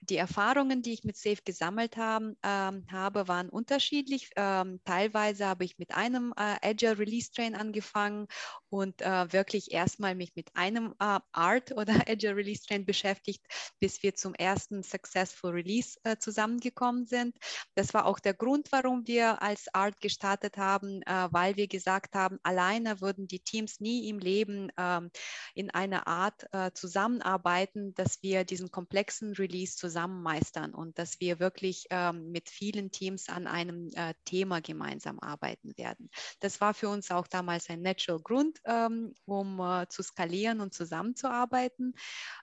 Die 0.00 0.16
Erfahrungen, 0.16 0.80
die 0.80 0.94
ich 0.94 1.04
mit 1.04 1.18
Safe 1.18 1.42
gesammelt 1.44 1.98
haben, 1.98 2.38
ähm, 2.42 2.86
habe, 2.90 3.28
waren 3.28 3.50
unterschiedlich. 3.50 4.30
Ähm, 4.36 4.80
teilweise 4.86 5.44
habe 5.44 5.66
ich 5.66 5.78
mit 5.78 5.94
einem 5.94 6.32
äh, 6.34 6.56
Agile 6.62 6.98
Release 6.98 7.30
Train 7.30 7.54
angefangen 7.54 8.26
und 8.70 9.02
äh, 9.02 9.32
wirklich 9.32 9.72
erstmal 9.72 10.14
mich 10.14 10.34
mit 10.36 10.56
einem 10.56 10.94
äh, 10.98 11.18
Art 11.32 11.72
oder 11.76 12.08
Agile 12.08 12.36
Release 12.36 12.64
Train 12.66 12.86
beschäftigt, 12.86 13.44
bis 13.80 14.02
wir 14.02 14.14
zum 14.14 14.34
ersten 14.34 14.82
Successful 14.82 15.50
Release 15.50 15.98
äh, 16.04 16.16
zusammengekommen 16.16 17.06
sind. 17.06 17.36
Das 17.74 17.92
war 17.92 18.06
auch 18.06 18.20
der 18.20 18.34
Grund, 18.34 18.70
warum 18.72 19.06
wir 19.06 19.42
als 19.42 19.72
Art 19.74 20.00
gestartet 20.00 20.56
haben, 20.56 21.02
äh, 21.02 21.28
weil 21.30 21.56
wir 21.56 21.66
gesagt 21.66 22.14
haben, 22.14 22.38
alleine 22.42 23.00
würden 23.00 23.26
die 23.26 23.40
Teams 23.40 23.80
nie 23.80 24.08
im 24.08 24.18
Leben 24.18 24.70
ähm, 24.76 25.10
in 25.54 25.70
einer 25.70 26.06
Art 26.06 26.46
äh, 26.52 26.70
zusammenarbeiten, 26.72 27.94
dass 27.94 28.22
wir 28.22 28.44
diesen 28.44 28.70
komplexen 28.70 29.32
Release 29.32 29.76
zusammen 29.76 30.22
meistern 30.22 30.74
und 30.74 30.98
dass 30.98 31.20
wir 31.20 31.40
wirklich 31.40 31.86
ähm, 31.90 32.30
mit 32.30 32.48
vielen 32.48 32.90
Teams 32.90 33.28
an 33.28 33.46
einem 33.46 33.90
äh, 33.94 34.14
Thema 34.24 34.60
gemeinsam 34.60 35.18
arbeiten 35.18 35.76
werden. 35.76 36.08
Das 36.40 36.60
war 36.60 36.74
für 36.74 36.88
uns 36.88 37.10
auch 37.10 37.26
damals 37.26 37.68
ein 37.68 37.82
natural 37.82 38.20
Grund, 38.20 38.59
ähm, 38.64 39.14
um 39.24 39.60
äh, 39.60 39.86
zu 39.88 40.02
skalieren 40.02 40.60
und 40.60 40.74
zusammenzuarbeiten. 40.74 41.94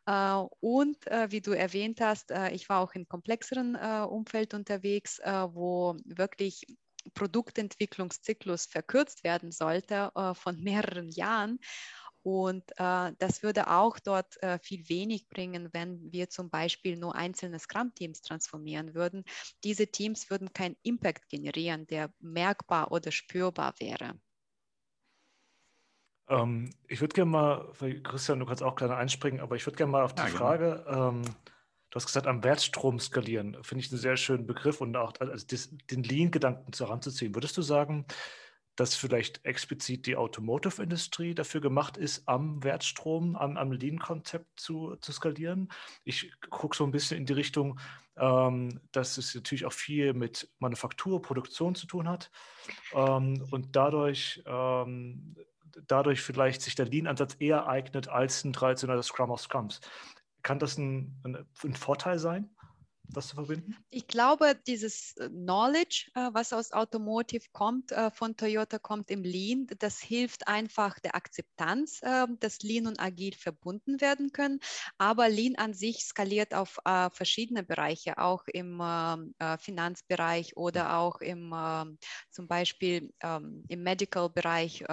Äh, 0.06 0.44
und 0.60 1.06
äh, 1.08 1.32
wie 1.32 1.42
du 1.42 1.52
erwähnt 1.52 2.02
hast, 2.02 2.32
äh, 2.32 2.52
ich 2.52 2.70
war 2.70 2.82
auch 2.82 2.94
in 2.94 3.08
komplexeren 3.08 3.76
äh, 3.76 4.06
Umfeld 4.08 4.54
unterwegs, 4.54 5.20
wo 5.20 5.96
wirklich 6.06 6.66
Produktentwicklungszyklus 7.14 8.66
verkürzt 8.66 9.24
werden 9.24 9.52
sollte 9.52 10.12
von 10.36 10.62
mehreren 10.62 11.10
Jahren. 11.10 11.60
Und 12.28 12.66
äh, 12.76 13.14
das 13.20 13.42
würde 13.42 13.70
auch 13.70 14.00
dort 14.00 14.42
äh, 14.44 14.60
viel 14.60 14.90
wenig 14.90 15.30
bringen, 15.30 15.70
wenn 15.72 16.12
wir 16.12 16.30
zum 16.30 16.50
Beispiel 16.50 16.98
nur 16.98 17.16
einzelne 17.16 17.58
Scrum-Teams 17.58 18.22
transformieren 18.22 18.94
würden. 18.94 19.24
Diese 19.64 19.88
Teams 19.88 20.30
würden 20.30 20.52
keinen 20.52 20.76
Impact 20.84 21.30
generieren, 21.30 21.88
der 21.88 22.14
merkbar 22.20 22.92
oder 22.92 23.14
spürbar 23.14 23.76
wäre. 23.80 24.20
Ähm, 26.30 26.70
ich 26.88 27.02
würde 27.02 27.14
gerne 27.14 27.32
mal, 27.32 27.74
Christian, 28.04 28.40
du 28.40 28.46
kannst 28.46 28.64
auch 28.64 28.76
gerne 28.76 28.96
einspringen, 28.96 29.40
aber 29.40 29.56
ich 29.56 29.66
würde 29.66 29.78
gerne 29.78 29.92
mal 29.92 30.04
auf 30.04 30.14
die 30.14 30.22
ja, 30.22 30.28
Frage, 30.28 30.86
ähm, 30.88 31.24
du 31.90 31.96
hast 31.96 32.06
gesagt, 32.06 32.28
am 32.28 32.44
Wertstrom 32.44 33.00
skalieren, 33.00 33.58
finde 33.64 33.84
ich 33.84 33.92
einen 33.92 34.02
sehr 34.02 34.18
schönen 34.18 34.46
Begriff 34.46 34.82
und 34.82 34.96
auch 34.98 35.14
also 35.20 35.46
das, 35.48 35.70
den 35.90 36.04
Lean-Gedanken 36.04 36.72
heranzuziehen. 36.78 37.36
Würdest 37.36 37.58
du 37.58 37.62
sagen, 37.62 38.06
dass 38.76 38.96
vielleicht 38.96 39.44
explizit 39.44 40.06
die 40.06 40.16
Automotive-Industrie 40.16 41.34
dafür 41.34 41.62
gemacht 41.62 41.98
ist, 41.98 42.28
am 42.28 42.64
Wertstrom, 42.64 43.36
am, 43.36 43.58
am 43.58 43.72
Lean-Konzept 43.72 44.60
zu, 44.60 44.96
zu 44.98 45.12
skalieren? 45.12 45.70
Ich 46.04 46.32
gucke 46.50 46.78
so 46.78 46.84
ein 46.84 46.92
bisschen 46.92 47.18
in 47.18 47.26
die 47.26 47.34
Richtung, 47.34 47.80
ähm, 48.18 48.80
dass 48.92 49.18
es 49.18 49.34
natürlich 49.34 49.66
auch 49.66 49.74
viel 49.74 50.14
mit 50.14 50.50
Manufaktur, 50.60 51.22
Produktion 51.22 51.74
zu 51.74 51.88
tun 51.88 52.08
hat 52.08 52.30
ähm, 52.94 53.44
und 53.50 53.76
dadurch 53.76 54.44
ähm, 54.46 55.36
dadurch 55.88 56.22
vielleicht 56.22 56.62
sich 56.62 56.76
der 56.76 56.86
Lean-Ansatz 56.86 57.36
eher 57.40 57.68
eignet 57.68 58.08
als 58.08 58.44
ein 58.44 58.54
traditioneller 58.54 59.04
Scrum 59.04 59.32
of 59.32 59.42
Scrums. 59.42 59.82
Kann 60.44 60.60
das 60.60 60.78
ein, 60.78 61.20
ein, 61.24 61.46
ein 61.64 61.74
Vorteil 61.74 62.20
sein? 62.20 62.50
Das 63.14 63.28
zu 63.28 63.36
verbinden? 63.36 63.76
Ich 63.90 64.08
glaube, 64.08 64.60
dieses 64.68 65.16
äh, 65.18 65.30
Knowledge, 65.30 66.10
äh, 66.14 66.30
was 66.34 66.54
aus 66.54 66.72
Automotive 66.72 67.46
kommt, 67.52 67.92
äh, 67.92 68.12
von 68.12 68.36
Toyota 68.36 68.80
kommt 68.80 69.10
im 69.10 69.24
Lean, 69.24 69.68
das 69.80 70.00
hilft 70.00 70.48
einfach 70.48 71.00
der 71.00 71.16
Akzeptanz, 71.16 72.02
dass 72.40 72.60
Lean 72.62 72.88
und 72.88 73.00
Agil 73.00 73.34
verbunden 73.34 74.02
werden 74.02 74.32
können. 74.32 74.60
Aber 74.98 75.30
Lean 75.30 75.56
an 75.56 75.74
sich 75.74 76.04
skaliert 76.04 76.54
auf 76.54 76.78
verschiedene 77.12 77.64
Bereiche, 77.64 78.18
auch 78.18 78.44
im 78.48 78.80
ähm, 78.82 79.34
Finanzbereich 79.60 80.56
oder 80.56 80.98
auch 80.98 81.22
im 81.22 81.54
ähm, 81.56 81.98
zum 82.32 82.48
Beispiel 82.48 83.12
ähm, 83.22 83.64
im 83.68 83.84
Medical-Bereich 83.84 84.84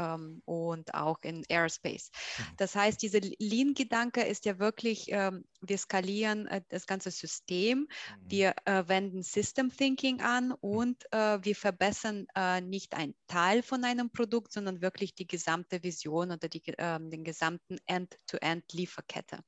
und 0.45 0.95
auch 0.95 1.19
in 1.23 1.45
Aerospace. 1.49 2.11
Mhm. 2.11 2.43
Das 2.57 2.75
heißt, 2.75 3.03
dieser 3.03 3.21
Lean-Gedanke 3.21 4.23
ist 4.23 4.45
ja 4.45 4.59
wirklich, 4.59 5.07
wir 5.07 5.79
skalieren 5.79 6.49
das 6.69 6.87
ganze 6.87 7.11
System. 7.11 7.89
Wir 8.21 8.55
äh, 8.65 8.85
wenden 8.87 9.23
System 9.23 9.71
Thinking 9.71 10.21
an 10.21 10.49
mhm. 10.49 10.55
und 10.61 11.13
äh, 11.13 11.39
wir 11.43 11.57
verbessern 11.57 12.27
äh, 12.35 12.61
nicht 12.61 12.95
einen 12.95 13.15
Teil 13.27 13.63
von 13.63 13.85
einem 13.85 14.11
Produkt, 14.11 14.53
sondern 14.53 14.81
wirklich 14.81 15.15
die 15.15 15.27
gesamte 15.27 15.83
Vision 15.83 16.33
oder 16.33 16.49
die, 16.49 16.63
ähm, 16.79 17.11
den 17.11 17.25
gesamten 17.25 17.79
End-to-End-Lieferkette. 17.87 19.41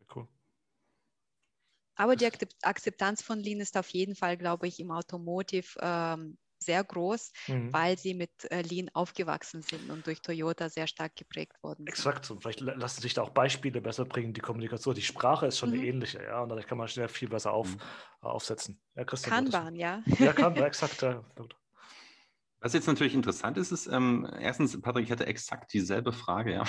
Okay, 0.00 0.06
cool. 0.14 0.28
Aber 1.96 2.16
die 2.16 2.28
Akzeptanz 2.62 3.22
von 3.22 3.40
Lean 3.40 3.60
ist 3.60 3.76
auf 3.76 3.88
jeden 3.90 4.14
Fall, 4.14 4.36
glaube 4.36 4.66
ich, 4.66 4.80
im 4.80 4.90
Automotive 4.90 5.78
ähm, 5.80 6.38
sehr 6.58 6.82
groß, 6.82 7.32
mhm. 7.48 7.72
weil 7.72 7.98
sie 7.98 8.14
mit 8.14 8.30
äh, 8.50 8.62
Lean 8.62 8.88
aufgewachsen 8.92 9.62
sind 9.62 9.90
und 9.90 10.06
durch 10.06 10.20
Toyota 10.20 10.68
sehr 10.68 10.86
stark 10.86 11.16
geprägt 11.16 11.62
worden 11.62 11.86
Exakt. 11.86 12.30
Und 12.30 12.42
vielleicht 12.42 12.60
lassen 12.60 13.00
sich 13.00 13.14
da 13.14 13.22
auch 13.22 13.30
Beispiele 13.30 13.80
besser 13.80 14.04
bringen, 14.04 14.32
die 14.32 14.40
Kommunikation. 14.40 14.94
Die 14.94 15.02
Sprache 15.02 15.46
ist 15.46 15.58
schon 15.58 15.70
mhm. 15.70 15.76
eine 15.76 15.86
ähnliche, 15.86 16.22
ja, 16.22 16.40
und 16.40 16.48
dadurch 16.48 16.66
kann 16.66 16.78
man 16.78 16.88
schnell 16.88 17.08
viel 17.08 17.28
besser 17.28 17.52
auf, 17.52 17.68
mhm. 17.68 17.80
aufsetzen. 18.20 18.80
Ja, 18.94 19.04
Christian, 19.04 19.50
Kanban, 19.50 19.76
ja. 19.76 20.02
Ja, 20.18 20.32
Kanban, 20.32 20.64
exakt. 20.64 21.02
Ja. 21.02 21.24
Was 22.60 22.72
jetzt 22.72 22.86
natürlich 22.86 23.14
interessant 23.14 23.58
ist, 23.58 23.70
ist 23.70 23.86
ähm, 23.86 24.28
erstens, 24.40 24.80
Patrick, 24.80 25.04
ich 25.04 25.12
hatte 25.12 25.26
exakt 25.26 25.72
dieselbe 25.72 26.12
Frage. 26.12 26.54
Ja. 26.54 26.64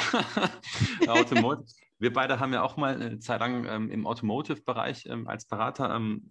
Automotive, 1.07 1.65
wir 1.99 2.13
beide 2.13 2.39
haben 2.39 2.53
ja 2.53 2.61
auch 2.61 2.77
mal 2.77 2.93
eine 2.93 3.19
Zeit 3.19 3.39
lang 3.39 3.65
ähm, 3.65 3.89
im 3.89 4.05
Automotive-Bereich 4.05 5.07
ähm, 5.07 5.27
als 5.27 5.47
Berater 5.47 5.95
ähm, 5.95 6.21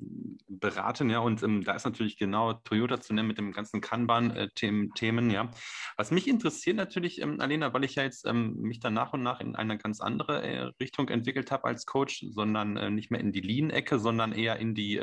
beraten, 0.48 1.10
ja, 1.10 1.18
und 1.18 1.42
ähm, 1.42 1.64
da 1.64 1.74
ist 1.74 1.84
natürlich 1.84 2.18
genau 2.18 2.52
Toyota 2.52 3.00
zu 3.00 3.12
nennen 3.14 3.28
mit 3.28 3.38
dem 3.38 3.52
ganzen 3.52 3.80
Kanban-Themen, 3.80 5.30
ja. 5.30 5.50
Was 5.96 6.10
mich 6.10 6.28
interessiert 6.28 6.76
natürlich, 6.76 7.20
ähm, 7.20 7.40
Alena, 7.40 7.74
weil 7.74 7.84
ich 7.84 7.96
ja 7.96 8.04
jetzt 8.04 8.26
ähm, 8.26 8.56
mich 8.60 8.80
dann 8.80 8.94
nach 8.94 9.12
und 9.12 9.22
nach 9.22 9.40
in 9.40 9.56
eine 9.56 9.76
ganz 9.76 10.00
andere 10.00 10.42
äh, 10.42 10.60
Richtung 10.80 11.08
entwickelt 11.08 11.50
habe 11.50 11.64
als 11.64 11.84
Coach, 11.84 12.24
sondern 12.30 12.76
äh, 12.76 12.90
nicht 12.90 13.10
mehr 13.10 13.20
in 13.20 13.32
die 13.32 13.40
Lean-Ecke, 13.40 13.98
sondern 13.98 14.32
eher 14.32 14.56
in 14.58 14.74
die 14.74 15.00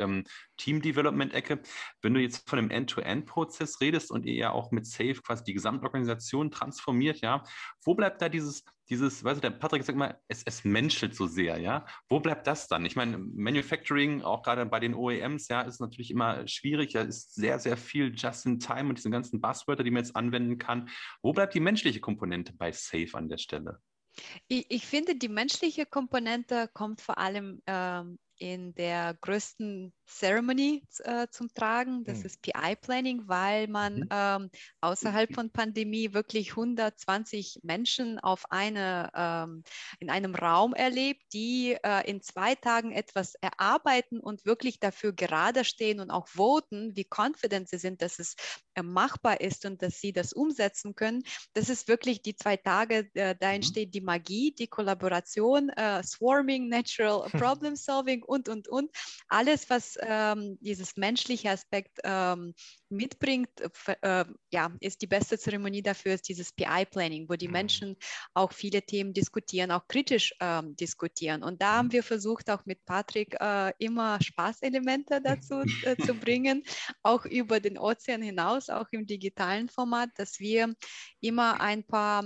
Team-Development-Ecke. 0.56 1.60
Wenn 2.02 2.14
du 2.14 2.20
jetzt 2.20 2.48
von 2.48 2.58
dem 2.58 2.70
End-to-End-Prozess 2.70 3.80
redest 3.80 4.10
und 4.10 4.26
ja 4.26 4.50
auch 4.50 4.70
mit 4.70 4.86
Safe 4.86 5.14
quasi 5.14 5.44
die 5.44 5.54
Gesamtorganisation 5.54 6.50
transformiert, 6.50 7.20
ja, 7.20 7.42
wo 7.84 7.94
bleibt 7.94 8.22
da 8.22 8.28
dieses 8.28 8.64
dieses, 8.90 9.24
weißt 9.24 9.38
du, 9.38 9.40
der 9.40 9.50
Patrick 9.50 9.82
sagt 9.84 9.96
mal, 9.96 10.20
es, 10.28 10.42
es 10.44 10.64
menschelt 10.64 11.14
so 11.14 11.26
sehr, 11.26 11.58
ja. 11.58 11.86
Wo 12.08 12.20
bleibt 12.20 12.46
das 12.46 12.68
dann? 12.68 12.84
Ich 12.84 12.96
meine, 12.96 13.18
Manufacturing, 13.18 14.22
auch 14.22 14.42
gerade 14.42 14.66
bei 14.66 14.80
den 14.80 14.94
OEMs, 14.94 15.48
ja, 15.48 15.62
ist 15.62 15.80
natürlich 15.80 16.10
immer 16.10 16.46
schwierig. 16.46 16.92
Ja, 16.92 17.02
ist 17.02 17.34
sehr, 17.34 17.58
sehr 17.58 17.76
viel 17.76 18.14
just 18.14 18.46
in 18.46 18.58
time 18.58 18.88
und 18.90 18.98
diese 18.98 19.10
ganzen 19.10 19.40
Buzzwörter, 19.40 19.84
die 19.84 19.90
man 19.90 20.04
jetzt 20.04 20.16
anwenden 20.16 20.58
kann. 20.58 20.90
Wo 21.22 21.32
bleibt 21.32 21.54
die 21.54 21.60
menschliche 21.60 22.00
Komponente 22.00 22.52
bei 22.52 22.72
Safe 22.72 23.10
an 23.14 23.28
der 23.28 23.38
Stelle? 23.38 23.80
Ich, 24.46 24.66
ich 24.68 24.86
finde, 24.86 25.16
die 25.16 25.28
menschliche 25.28 25.86
Komponente 25.86 26.68
kommt 26.72 27.00
vor 27.00 27.18
allem 27.18 27.62
ähm, 27.66 28.18
in 28.38 28.74
der 28.74 29.14
größten 29.14 29.92
Ceremony 30.06 30.82
äh, 31.00 31.26
zum 31.30 31.52
Tragen. 31.54 32.04
Das 32.04 32.18
mhm. 32.18 32.26
ist 32.26 32.42
PI-Planning, 32.42 33.22
weil 33.26 33.68
man 33.68 34.00
mhm. 34.00 34.08
ähm, 34.10 34.50
außerhalb 34.80 35.34
von 35.34 35.50
Pandemie 35.50 36.12
wirklich 36.12 36.50
120 36.50 37.60
Menschen 37.62 38.18
auf 38.18 38.50
eine, 38.50 39.10
ähm, 39.14 39.62
in 40.00 40.10
einem 40.10 40.34
Raum 40.34 40.74
erlebt, 40.74 41.22
die 41.32 41.76
äh, 41.82 42.08
in 42.08 42.20
zwei 42.20 42.54
Tagen 42.54 42.92
etwas 42.92 43.34
erarbeiten 43.36 44.20
und 44.20 44.44
wirklich 44.44 44.78
dafür 44.80 45.12
gerade 45.12 45.64
stehen 45.64 46.00
und 46.00 46.10
auch 46.10 46.28
voten, 46.28 46.94
wie 46.96 47.06
confident 47.08 47.68
sie 47.68 47.78
sind, 47.78 48.02
dass 48.02 48.18
es 48.18 48.36
äh, 48.74 48.82
machbar 48.82 49.40
ist 49.40 49.64
und 49.64 49.82
dass 49.82 50.00
sie 50.00 50.12
das 50.12 50.32
umsetzen 50.32 50.94
können. 50.94 51.22
Das 51.54 51.68
ist 51.68 51.88
wirklich 51.88 52.22
die 52.22 52.36
zwei 52.36 52.56
Tage, 52.56 53.08
äh, 53.14 53.34
da 53.38 53.48
mhm. 53.48 53.54
entsteht 53.54 53.94
die 53.94 54.00
Magie, 54.00 54.52
die 54.52 54.66
Kollaboration, 54.66 55.70
äh, 55.70 56.02
Swarming, 56.02 56.68
Natural 56.68 57.28
Problem 57.32 57.76
Solving 57.76 58.22
und, 58.22 58.48
und, 58.48 58.68
und. 58.68 58.90
Alles, 59.28 59.70
was 59.70 59.93
ähm, 60.02 60.58
dieses 60.60 60.96
menschliche 60.96 61.50
Aspekt 61.50 61.98
ähm, 62.04 62.54
mitbringt, 62.88 63.48
äh, 64.02 64.24
ja, 64.50 64.72
ist 64.80 65.02
die 65.02 65.06
beste 65.06 65.38
Zeremonie 65.38 65.82
dafür, 65.82 66.14
ist 66.14 66.28
dieses 66.28 66.52
PI-Planning, 66.52 67.28
wo 67.28 67.34
die 67.34 67.48
mhm. 67.48 67.52
Menschen 67.52 67.96
auch 68.34 68.52
viele 68.52 68.82
Themen 68.82 69.12
diskutieren, 69.12 69.70
auch 69.70 69.86
kritisch 69.88 70.34
ähm, 70.40 70.76
diskutieren. 70.76 71.42
Und 71.42 71.62
da 71.62 71.78
haben 71.78 71.88
mhm. 71.88 71.92
wir 71.92 72.02
versucht, 72.02 72.50
auch 72.50 72.64
mit 72.66 72.84
Patrick 72.84 73.36
äh, 73.40 73.72
immer 73.78 74.20
Spaßelemente 74.22 75.20
dazu 75.22 75.62
äh, 75.84 75.96
zu 75.96 76.14
bringen, 76.20 76.62
auch 77.02 77.24
über 77.24 77.60
den 77.60 77.78
Ozean 77.78 78.22
hinaus, 78.22 78.68
auch 78.68 78.86
im 78.90 79.06
digitalen 79.06 79.68
Format, 79.68 80.10
dass 80.16 80.38
wir 80.38 80.74
immer 81.20 81.60
ein 81.60 81.84
paar 81.84 82.24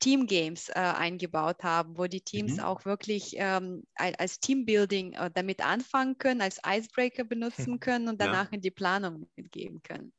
Team 0.00 0.26
Games 0.26 0.68
äh, 0.70 0.72
eingebaut 0.74 1.62
haben, 1.62 1.96
wo 1.96 2.06
die 2.06 2.20
Teams 2.20 2.54
mhm. 2.54 2.60
auch 2.60 2.84
wirklich 2.84 3.34
ähm, 3.36 3.84
als 3.94 4.40
Teambuilding 4.40 5.12
äh, 5.12 5.30
damit 5.32 5.64
anfangen 5.64 6.18
können, 6.18 6.40
als 6.40 6.60
Icebreaker 6.66 7.24
benutzen 7.24 7.80
können 7.80 8.08
und 8.08 8.20
danach 8.20 8.50
ja. 8.50 8.56
in 8.56 8.60
die 8.60 8.70
Planung 8.70 9.28
mitgeben 9.36 9.82
können. 9.82 10.12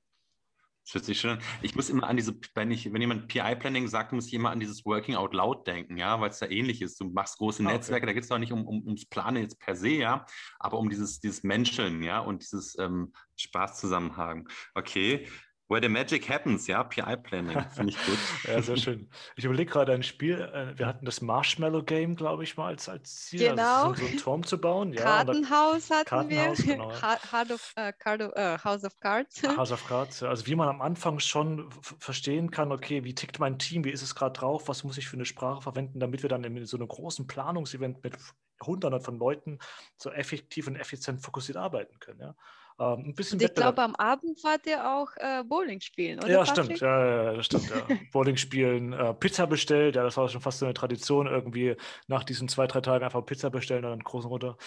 Das 0.83 0.95
hört 0.95 1.05
sich 1.05 1.19
schön 1.19 1.31
an. 1.31 1.39
Ich 1.61 1.75
muss 1.75 1.89
immer 1.89 2.07
an 2.07 2.17
diese, 2.17 2.35
wenn 2.55 2.71
ich, 2.71 2.91
wenn 2.91 3.01
jemand 3.01 3.27
PI-Planning 3.27 3.87
sagt, 3.87 4.13
muss 4.13 4.27
ich 4.27 4.33
immer 4.33 4.49
an 4.49 4.59
dieses 4.59 4.83
Working 4.83 5.15
Out 5.15 5.33
Loud 5.33 5.67
denken, 5.67 5.95
ja, 5.97 6.19
weil 6.19 6.31
es 6.31 6.39
da 6.39 6.47
ähnlich 6.47 6.81
ist. 6.81 6.99
Du 6.99 7.05
machst 7.05 7.37
große 7.37 7.63
ah, 7.63 7.71
Netzwerke, 7.71 8.07
da 8.07 8.13
geht 8.13 8.23
es 8.23 8.29
doch 8.29 8.39
nicht 8.39 8.51
um, 8.51 8.67
um, 8.67 8.83
ums 8.83 9.05
Planen 9.05 9.43
jetzt 9.43 9.59
per 9.59 9.75
se, 9.75 9.89
ja, 9.89 10.25
aber 10.59 10.79
um 10.79 10.89
dieses, 10.89 11.19
dieses 11.19 11.43
Menscheln, 11.43 12.01
ja, 12.01 12.19
und 12.19 12.41
dieses 12.41 12.77
ähm, 12.79 13.13
Spaß 13.37 13.79
zusammenhaben. 13.79 14.47
Okay. 14.73 15.27
Where 15.71 15.81
the 15.81 15.87
Magic 15.87 16.27
Happens, 16.27 16.67
ja, 16.67 16.83
PI-Planning, 16.83 17.65
finde 17.73 17.93
ich 17.93 18.05
gut. 18.05 18.17
ja, 18.45 18.61
sehr 18.61 18.75
schön. 18.75 19.09
Ich 19.37 19.45
überlege 19.45 19.71
gerade 19.71 19.93
ein 19.93 20.03
Spiel, 20.03 20.41
äh, 20.41 20.77
wir 20.77 20.85
hatten 20.85 21.05
das 21.05 21.21
Marshmallow 21.21 21.83
Game, 21.83 22.17
glaube 22.17 22.43
ich, 22.43 22.57
mal 22.57 22.67
als, 22.67 22.89
als 22.89 23.27
Ziel, 23.27 23.47
also 23.47 23.55
genau. 23.55 23.83
Also 23.91 24.01
so 24.01 24.07
einen 24.09 24.17
Turm 24.17 24.43
zu 24.43 24.57
bauen. 24.59 24.91
Ja, 24.91 25.01
Kartenhaus 25.01 25.89
hatten 25.89 26.09
Kartenhaus, 26.09 26.67
wir, 26.67 26.75
genau. 26.75 26.89
Of, 26.89 27.73
uh, 27.79 27.91
Card 27.97 28.21
of, 28.21 28.33
uh, 28.35 28.57
House 28.65 28.83
of 28.83 28.99
Cards. 28.99 29.43
House 29.57 29.71
of 29.71 29.87
Cards, 29.87 30.21
also 30.23 30.45
wie 30.45 30.55
man 30.55 30.67
am 30.67 30.81
Anfang 30.81 31.19
schon 31.19 31.69
verstehen 31.99 32.51
kann, 32.51 32.73
okay, 32.73 33.05
wie 33.05 33.15
tickt 33.15 33.39
mein 33.39 33.57
Team, 33.57 33.85
wie 33.85 33.91
ist 33.91 34.01
es 34.01 34.13
gerade 34.13 34.37
drauf, 34.37 34.67
was 34.67 34.83
muss 34.83 34.97
ich 34.97 35.07
für 35.07 35.15
eine 35.15 35.25
Sprache 35.25 35.61
verwenden, 35.61 36.01
damit 36.01 36.21
wir 36.21 36.29
dann 36.29 36.43
in 36.43 36.65
so 36.65 36.75
einem 36.75 36.89
großen 36.89 37.27
Planungsevent 37.27 38.03
mit 38.03 38.17
Hunderten 38.61 38.99
von 38.99 39.17
Leuten 39.17 39.59
so 39.95 40.11
effektiv 40.11 40.67
und 40.67 40.75
effizient 40.75 41.21
fokussiert 41.21 41.57
arbeiten 41.57 41.97
können. 41.99 42.19
Ja. 42.19 42.35
Ähm, 42.81 43.09
ein 43.09 43.13
bisschen 43.13 43.39
ich 43.39 43.53
glaube, 43.53 43.79
am 43.83 43.95
Abend 43.95 44.43
wart 44.43 44.65
ihr 44.65 44.89
auch 44.89 45.11
äh, 45.17 45.43
Bowling 45.43 45.81
spielen, 45.81 46.17
oder? 46.17 46.29
Ja, 46.29 46.43
Patrick? 46.43 46.77
stimmt. 46.77 46.81
Ja, 46.81 47.23
ja, 47.23 47.33
das 47.33 47.45
stimmt. 47.45 47.69
Ja. 47.69 47.75
Bowling 48.11 48.37
spielen, 48.37 48.93
äh, 48.93 49.13
Pizza 49.13 49.45
bestellt. 49.45 49.95
Ja, 49.95 50.03
das 50.03 50.17
war 50.17 50.27
schon 50.29 50.41
fast 50.41 50.59
so 50.59 50.65
eine 50.65 50.73
Tradition, 50.73 51.27
irgendwie 51.27 51.75
nach 52.07 52.23
diesen 52.23 52.47
zwei, 52.47 52.65
drei 52.65 52.81
Tagen 52.81 53.05
einfach 53.05 53.23
Pizza 53.23 53.51
bestellen, 53.51 53.83
dann 53.83 53.91
einen 53.91 54.03
großen 54.03 54.27
runter. 54.27 54.57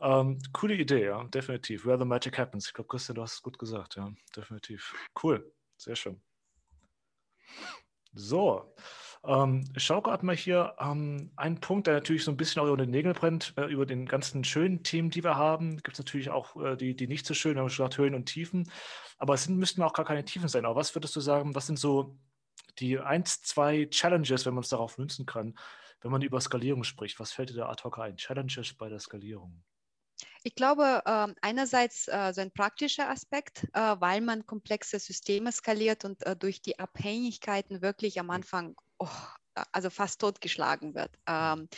Ähm, 0.00 0.38
coole 0.54 0.74
Idee, 0.74 1.04
ja, 1.04 1.22
definitiv. 1.24 1.84
Where 1.84 1.98
the 1.98 2.06
Magic 2.06 2.38
Happens. 2.38 2.68
Ich 2.68 2.72
glaube, 2.72 2.88
Christian, 2.88 3.16
du 3.16 3.22
hast 3.22 3.34
es 3.34 3.42
gut 3.42 3.58
gesagt, 3.58 3.96
ja, 3.96 4.10
definitiv. 4.34 4.94
Cool, 5.22 5.52
sehr 5.76 5.96
schön. 5.96 6.22
So, 8.14 8.74
ähm, 9.24 9.64
ich 9.76 9.84
schaue 9.84 10.02
gerade 10.02 10.24
mal 10.24 10.36
hier 10.36 10.74
ähm, 10.78 11.30
einen 11.36 11.60
Punkt, 11.60 11.86
der 11.86 11.94
natürlich 11.94 12.24
so 12.24 12.30
ein 12.30 12.36
bisschen 12.36 12.62
auch 12.62 12.66
über 12.66 12.78
den 12.78 12.90
Nägel 12.90 13.12
brennt, 13.12 13.52
äh, 13.56 13.66
über 13.66 13.84
den 13.84 14.06
ganzen 14.06 14.44
schönen 14.44 14.82
Themen, 14.82 15.10
die 15.10 15.22
wir 15.22 15.36
haben. 15.36 15.76
Gibt 15.76 15.92
es 15.92 15.98
natürlich 15.98 16.30
auch 16.30 16.56
äh, 16.56 16.76
die, 16.76 16.96
die 16.96 17.06
nicht 17.06 17.26
so 17.26 17.34
schönen, 17.34 17.56
wir 17.56 17.62
haben 17.62 17.68
schon 17.68 17.84
gesagt, 17.86 17.98
Höhen 17.98 18.14
und 18.14 18.26
Tiefen. 18.26 18.70
Aber 19.18 19.34
es 19.34 19.44
sind, 19.44 19.58
müssten 19.58 19.82
auch 19.82 19.92
gar 19.92 20.06
keine 20.06 20.24
Tiefen 20.24 20.48
sein. 20.48 20.64
Aber 20.64 20.76
was 20.76 20.94
würdest 20.94 21.14
du 21.16 21.20
sagen, 21.20 21.54
was 21.54 21.66
sind 21.66 21.78
so 21.78 22.16
die 22.78 22.98
eins, 22.98 23.42
zwei 23.42 23.86
Challenges, 23.86 24.46
wenn 24.46 24.54
man 24.54 24.62
es 24.62 24.70
darauf 24.70 24.96
münzen 24.96 25.26
kann, 25.26 25.54
wenn 26.00 26.10
man 26.10 26.22
über 26.22 26.40
Skalierung 26.40 26.84
spricht? 26.84 27.20
Was 27.20 27.32
fällt 27.32 27.50
dir 27.50 27.56
da 27.56 27.68
ad 27.68 27.82
hoc 27.84 27.98
ein? 27.98 28.16
Challenges 28.16 28.72
bei 28.72 28.88
der 28.88 29.00
Skalierung? 29.00 29.62
Ich 30.42 30.54
glaube, 30.54 31.02
äh, 31.04 31.28
einerseits 31.42 32.08
äh, 32.08 32.32
so 32.32 32.40
ein 32.40 32.50
praktischer 32.50 33.10
Aspekt, 33.10 33.64
äh, 33.74 33.96
weil 33.98 34.22
man 34.22 34.46
komplexe 34.46 34.98
Systeme 34.98 35.52
skaliert 35.52 36.06
und 36.06 36.24
äh, 36.24 36.34
durch 36.34 36.62
die 36.62 36.78
Abhängigkeiten 36.78 37.82
wirklich 37.82 38.18
am 38.18 38.30
Anfang 38.30 38.74
oh, 39.00 39.39
also 39.72 39.90
fast 39.90 40.20
totgeschlagen 40.20 40.94
wird. 40.94 41.10
Ähm, 41.26 41.68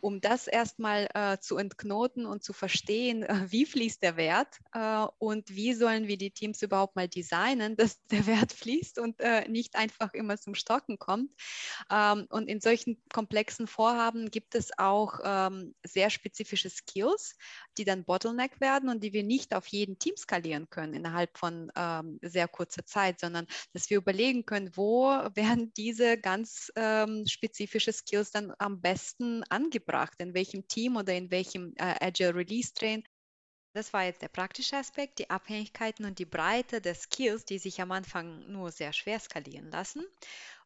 um 0.00 0.20
das 0.20 0.46
erstmal 0.46 1.08
äh, 1.14 1.38
zu 1.38 1.56
entknoten 1.56 2.26
und 2.26 2.44
zu 2.44 2.52
verstehen, 2.52 3.22
äh, 3.22 3.46
wie 3.48 3.66
fließt 3.66 4.02
der 4.02 4.16
Wert 4.16 4.58
äh, 4.72 5.06
und 5.18 5.50
wie 5.50 5.74
sollen 5.74 6.06
wir 6.06 6.16
die 6.16 6.30
Teams 6.30 6.62
überhaupt 6.62 6.96
mal 6.96 7.08
designen, 7.08 7.76
dass 7.76 8.04
der 8.06 8.26
Wert 8.26 8.52
fließt 8.52 8.98
und 8.98 9.18
nicht 9.48 9.76
einfach 9.76 10.14
immer 10.14 10.38
zum 10.38 10.54
Stocken 10.54 10.98
kommt. 10.98 11.30
Ähm, 11.90 12.26
und 12.30 12.48
in 12.48 12.60
solchen 12.60 13.02
komplexen 13.12 13.66
Vorhaben 13.66 14.30
gibt 14.30 14.54
es 14.54 14.70
auch 14.78 15.18
ähm, 15.24 15.74
sehr 15.84 16.10
spezifische 16.10 16.70
Skills, 16.70 17.34
die 17.76 17.84
dann 17.84 18.04
Bottleneck 18.04 18.60
werden 18.60 18.88
und 18.88 19.02
die 19.02 19.12
wir 19.12 19.24
nicht 19.24 19.54
auf 19.54 19.66
jeden 19.66 19.98
Team 19.98 20.16
skalieren 20.16 20.70
können 20.70 20.94
innerhalb 20.94 21.36
von 21.36 21.70
sehr 22.22 22.48
kurzer 22.48 22.84
Zeit, 22.84 23.20
sondern 23.20 23.46
dass 23.72 23.90
wir 23.90 23.98
überlegen 23.98 24.44
können, 24.46 24.70
wo 24.74 25.06
werden 25.34 25.72
diese 25.74 26.18
ganz 26.18 26.72
ähm, 26.76 27.26
spezifische 27.28 27.92
Skills 27.92 28.30
dann 28.30 28.52
am 28.58 28.80
besten 28.80 29.42
angebracht, 29.44 30.14
in 30.18 30.34
welchem 30.34 30.66
Team 30.68 30.96
oder 30.96 31.14
in 31.14 31.30
welchem 31.30 31.74
äh, 31.76 31.94
Agile 32.00 32.34
Release 32.34 32.72
Train. 32.74 33.04
Das 33.74 33.92
war 33.92 34.04
jetzt 34.04 34.22
der 34.22 34.28
praktische 34.28 34.76
Aspekt, 34.76 35.18
die 35.18 35.30
Abhängigkeiten 35.30 36.04
und 36.04 36.18
die 36.18 36.24
Breite 36.24 36.80
der 36.80 36.94
Skills, 36.94 37.44
die 37.44 37.58
sich 37.58 37.80
am 37.80 37.92
Anfang 37.92 38.50
nur 38.50 38.72
sehr 38.72 38.92
schwer 38.92 39.20
skalieren 39.20 39.70
lassen. 39.70 40.04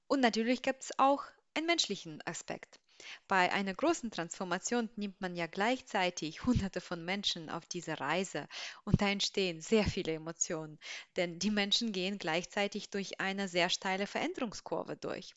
Und 0.07 0.21
natürlich 0.21 0.63
gibt 0.63 0.85
es 0.85 0.99
auch 0.99 1.25
einen 1.55 1.67
menschlichen 1.67 2.23
Aspekt. 2.27 2.82
Bei 3.29 3.53
einer 3.53 3.75
großen 3.75 4.11
Transformation 4.11 4.89
nimmt 4.97 5.21
man 5.21 5.35
ja 5.37 5.47
gleichzeitig 5.47 6.45
Hunderte 6.45 6.81
von 6.81 7.05
Menschen 7.05 7.51
auf 7.51 7.67
diese 7.67 8.01
Reise 8.01 8.49
und 8.85 9.01
da 9.01 9.09
entstehen 9.09 9.61
sehr 9.61 9.85
viele 9.85 10.13
Emotionen, 10.13 10.79
denn 11.17 11.39
die 11.39 11.51
Menschen 11.51 11.93
gehen 11.93 12.19
gleichzeitig 12.19 12.91
durch 12.91 13.21
eine 13.21 13.49
sehr 13.49 13.71
steile 13.71 14.07
Veränderungskurve 14.07 14.97
durch. 14.97 15.35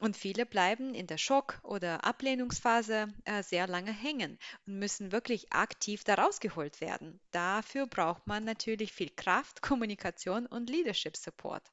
Und 0.00 0.16
viele 0.16 0.46
bleiben 0.46 0.94
in 0.94 1.06
der 1.06 1.18
Schock- 1.18 1.58
oder 1.62 2.04
Ablehnungsphase 2.04 3.08
äh, 3.24 3.42
sehr 3.42 3.66
lange 3.66 3.92
hängen 3.92 4.38
und 4.66 4.78
müssen 4.78 5.12
wirklich 5.12 5.52
aktiv 5.52 6.04
da 6.04 6.14
rausgeholt 6.14 6.80
werden. 6.80 7.20
Dafür 7.30 7.86
braucht 7.86 8.26
man 8.26 8.44
natürlich 8.44 8.92
viel 8.92 9.10
Kraft, 9.10 9.62
Kommunikation 9.62 10.46
und 10.46 10.70
Leadership 10.70 11.16
Support. 11.16 11.72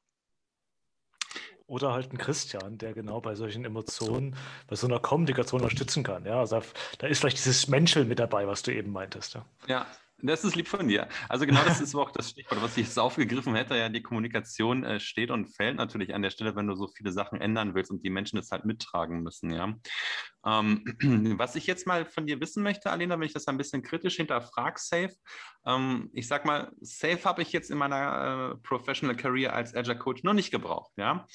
Oder 1.66 1.92
halt 1.92 2.12
ein 2.12 2.18
Christian, 2.18 2.76
der 2.76 2.92
genau 2.92 3.20
bei 3.20 3.34
solchen 3.34 3.64
Emotionen, 3.64 4.36
bei 4.68 4.76
so 4.76 4.86
einer 4.86 5.00
Kommunikation 5.00 5.62
unterstützen 5.62 6.02
kann. 6.02 6.26
Ja, 6.26 6.40
also 6.40 6.60
da 6.98 7.06
ist 7.06 7.20
vielleicht 7.20 7.38
dieses 7.38 7.68
Menscheln 7.68 8.06
mit 8.06 8.18
dabei, 8.18 8.46
was 8.46 8.62
du 8.62 8.72
eben 8.72 8.92
meintest. 8.92 9.34
Ja, 9.34 9.46
ja 9.66 9.86
das 10.18 10.44
ist 10.44 10.56
lieb 10.56 10.68
von 10.68 10.88
dir. 10.88 11.08
Also 11.28 11.46
genau 11.46 11.62
das 11.64 11.80
ist 11.80 11.94
auch 11.94 12.10
das 12.10 12.30
Stichwort, 12.30 12.62
was 12.62 12.76
ich 12.76 12.86
jetzt 12.86 12.98
aufgegriffen 12.98 13.54
hätte. 13.54 13.76
Ja, 13.76 13.88
die 13.88 14.02
Kommunikation 14.02 14.84
äh, 14.84 15.00
steht 15.00 15.30
und 15.30 15.46
fällt 15.46 15.76
natürlich 15.76 16.14
an 16.14 16.22
der 16.22 16.30
Stelle, 16.30 16.56
wenn 16.56 16.66
du 16.66 16.74
so 16.74 16.88
viele 16.88 17.12
Sachen 17.12 17.40
ändern 17.40 17.74
willst 17.74 17.90
und 17.90 18.04
die 18.04 18.10
Menschen 18.10 18.36
das 18.36 18.50
halt 18.50 18.64
mittragen 18.64 19.22
müssen. 19.22 19.50
Ja. 19.50 19.74
Ähm, 20.46 20.84
was 21.38 21.56
ich 21.56 21.66
jetzt 21.66 21.86
mal 21.86 22.04
von 22.04 22.26
dir 22.26 22.40
wissen 22.40 22.62
möchte, 22.62 22.90
Alena, 22.90 23.18
wenn 23.18 23.26
ich 23.26 23.34
das 23.34 23.48
ein 23.48 23.58
bisschen 23.58 23.82
kritisch 23.82 24.16
hinterfrage, 24.16 24.80
Safe. 24.80 25.14
Ähm, 25.66 26.10
ich 26.12 26.28
sag 26.28 26.44
mal, 26.44 26.72
Safe 26.80 27.22
habe 27.24 27.42
ich 27.42 27.52
jetzt 27.52 27.70
in 27.70 27.78
meiner 27.78 28.52
äh, 28.52 28.56
Professional 28.62 29.16
Career 29.16 29.54
als 29.54 29.74
Agile 29.74 29.98
Coach 29.98 30.22
noch 30.22 30.34
nicht 30.34 30.50
gebraucht. 30.50 30.92
Ja. 30.96 31.26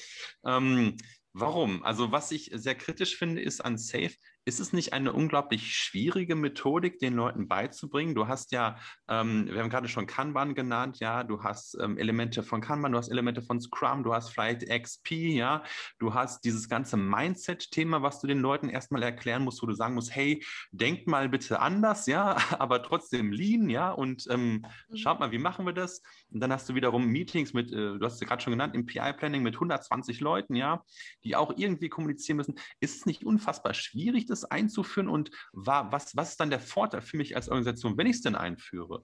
Ähm, 0.46 0.98
Warum? 1.34 1.84
Also 1.84 2.12
was 2.12 2.32
ich 2.32 2.50
sehr 2.54 2.76
kritisch 2.76 3.16
finde, 3.16 3.42
ist 3.42 3.62
an 3.62 3.78
Safe, 3.78 4.14
ist 4.50 4.60
es 4.60 4.74
nicht 4.74 4.94
eine 4.94 5.14
unglaublich 5.14 5.76
schwierige 5.76 6.36
Methodik, 6.36 6.98
den 6.98 7.14
Leuten 7.14 7.48
beizubringen? 7.48 8.16
Du 8.16 8.28
hast 8.28 8.52
ja, 8.52 8.78
ähm, 9.08 9.48
wir 9.48 9.62
haben 9.62 9.70
gerade 9.70 9.88
schon 9.88 10.08
Kanban 10.08 10.56
genannt, 10.56 11.00
ja, 11.00 11.24
du 11.24 11.44
hast 11.44 11.78
ähm, 11.80 12.00
Elemente 12.00 12.42
von 12.42 12.60
Kanban, 12.60 12.92
du 12.92 12.98
hast 12.98 13.10
Elemente 13.10 13.44
von 13.44 13.62
Scrum, 13.62 14.04
du 14.04 14.12
hast 14.12 14.30
vielleicht 14.30 14.68
XP, 14.68 15.12
ja, 15.12 15.64
du 16.00 16.16
hast 16.16 16.44
dieses 16.46 16.68
ganze 16.68 16.98
Mindset-Thema, 16.98 18.02
was 18.02 18.22
du 18.22 18.28
den 18.28 18.40
Leuten 18.40 18.70
erstmal 18.70 19.04
erklären 19.04 19.44
musst, 19.44 19.62
wo 19.62 19.68
du 19.68 19.74
sagen 19.74 19.94
musst, 19.94 20.16
hey, 20.16 20.44
denkt 20.72 21.08
mal 21.08 21.30
bitte 21.30 21.60
anders, 21.60 22.08
ja, 22.08 22.36
aber 22.60 22.82
trotzdem 22.82 23.32
lean, 23.32 23.70
ja, 23.70 23.92
und 23.92 24.26
ähm, 24.32 24.66
mhm. 24.90 24.98
schaut 24.98 25.20
mal, 25.20 25.32
wie 25.32 25.38
machen 25.38 25.68
wir 25.68 25.74
das? 25.74 26.02
Und 26.32 26.40
dann 26.40 26.52
hast 26.52 26.68
du 26.68 26.74
wiederum 26.74 27.06
Meetings 27.06 27.54
mit, 27.54 27.72
äh, 27.72 28.00
du 28.00 28.02
hast 28.02 28.20
es 28.20 28.28
gerade 28.28 28.42
schon 28.42 28.54
genannt, 28.54 28.74
im 28.74 28.88
PI-Planning 28.88 29.44
mit 29.44 29.54
120 29.54 30.22
Leuten, 30.22 30.56
ja, 30.56 30.84
die 31.24 31.36
auch 31.36 31.54
irgendwie 31.56 31.90
kommunizieren 31.90 32.38
müssen. 32.38 32.56
Ist 32.80 32.98
es 32.98 33.06
nicht 33.06 33.24
unfassbar 33.24 33.76
schwierig, 33.76 34.26
das 34.26 34.39
das 34.42 34.52
einzuführen 34.52 35.10
und 35.10 35.32
war, 35.54 35.92
was, 35.92 36.16
was 36.16 36.32
ist 36.32 36.40
dann 36.40 36.50
der 36.50 36.60
Vorteil 36.60 37.02
für 37.02 37.18
mich 37.18 37.36
als 37.36 37.50
Organisation, 37.50 37.98
wenn 37.98 38.08
ich 38.08 38.18
es 38.18 38.22
denn 38.22 38.36
einführe? 38.36 39.04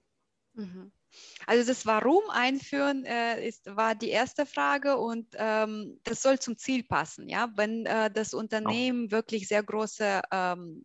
Mhm. 0.54 0.92
Also 1.46 1.66
das 1.66 1.86
Warum 1.86 2.22
einführen 2.30 3.04
äh, 3.04 3.46
ist, 3.46 3.64
war 3.74 3.94
die 3.94 4.10
erste 4.10 4.44
Frage 4.46 4.96
und 4.96 5.28
ähm, 5.34 5.98
das 6.04 6.22
soll 6.22 6.38
zum 6.38 6.56
Ziel 6.56 6.82
passen. 6.84 7.28
Ja? 7.28 7.50
Wenn 7.56 7.86
äh, 7.86 8.10
das 8.10 8.34
Unternehmen 8.34 9.06
oh. 9.06 9.10
wirklich 9.12 9.48
sehr 9.48 9.62
große 9.62 10.22
ähm, 10.30 10.84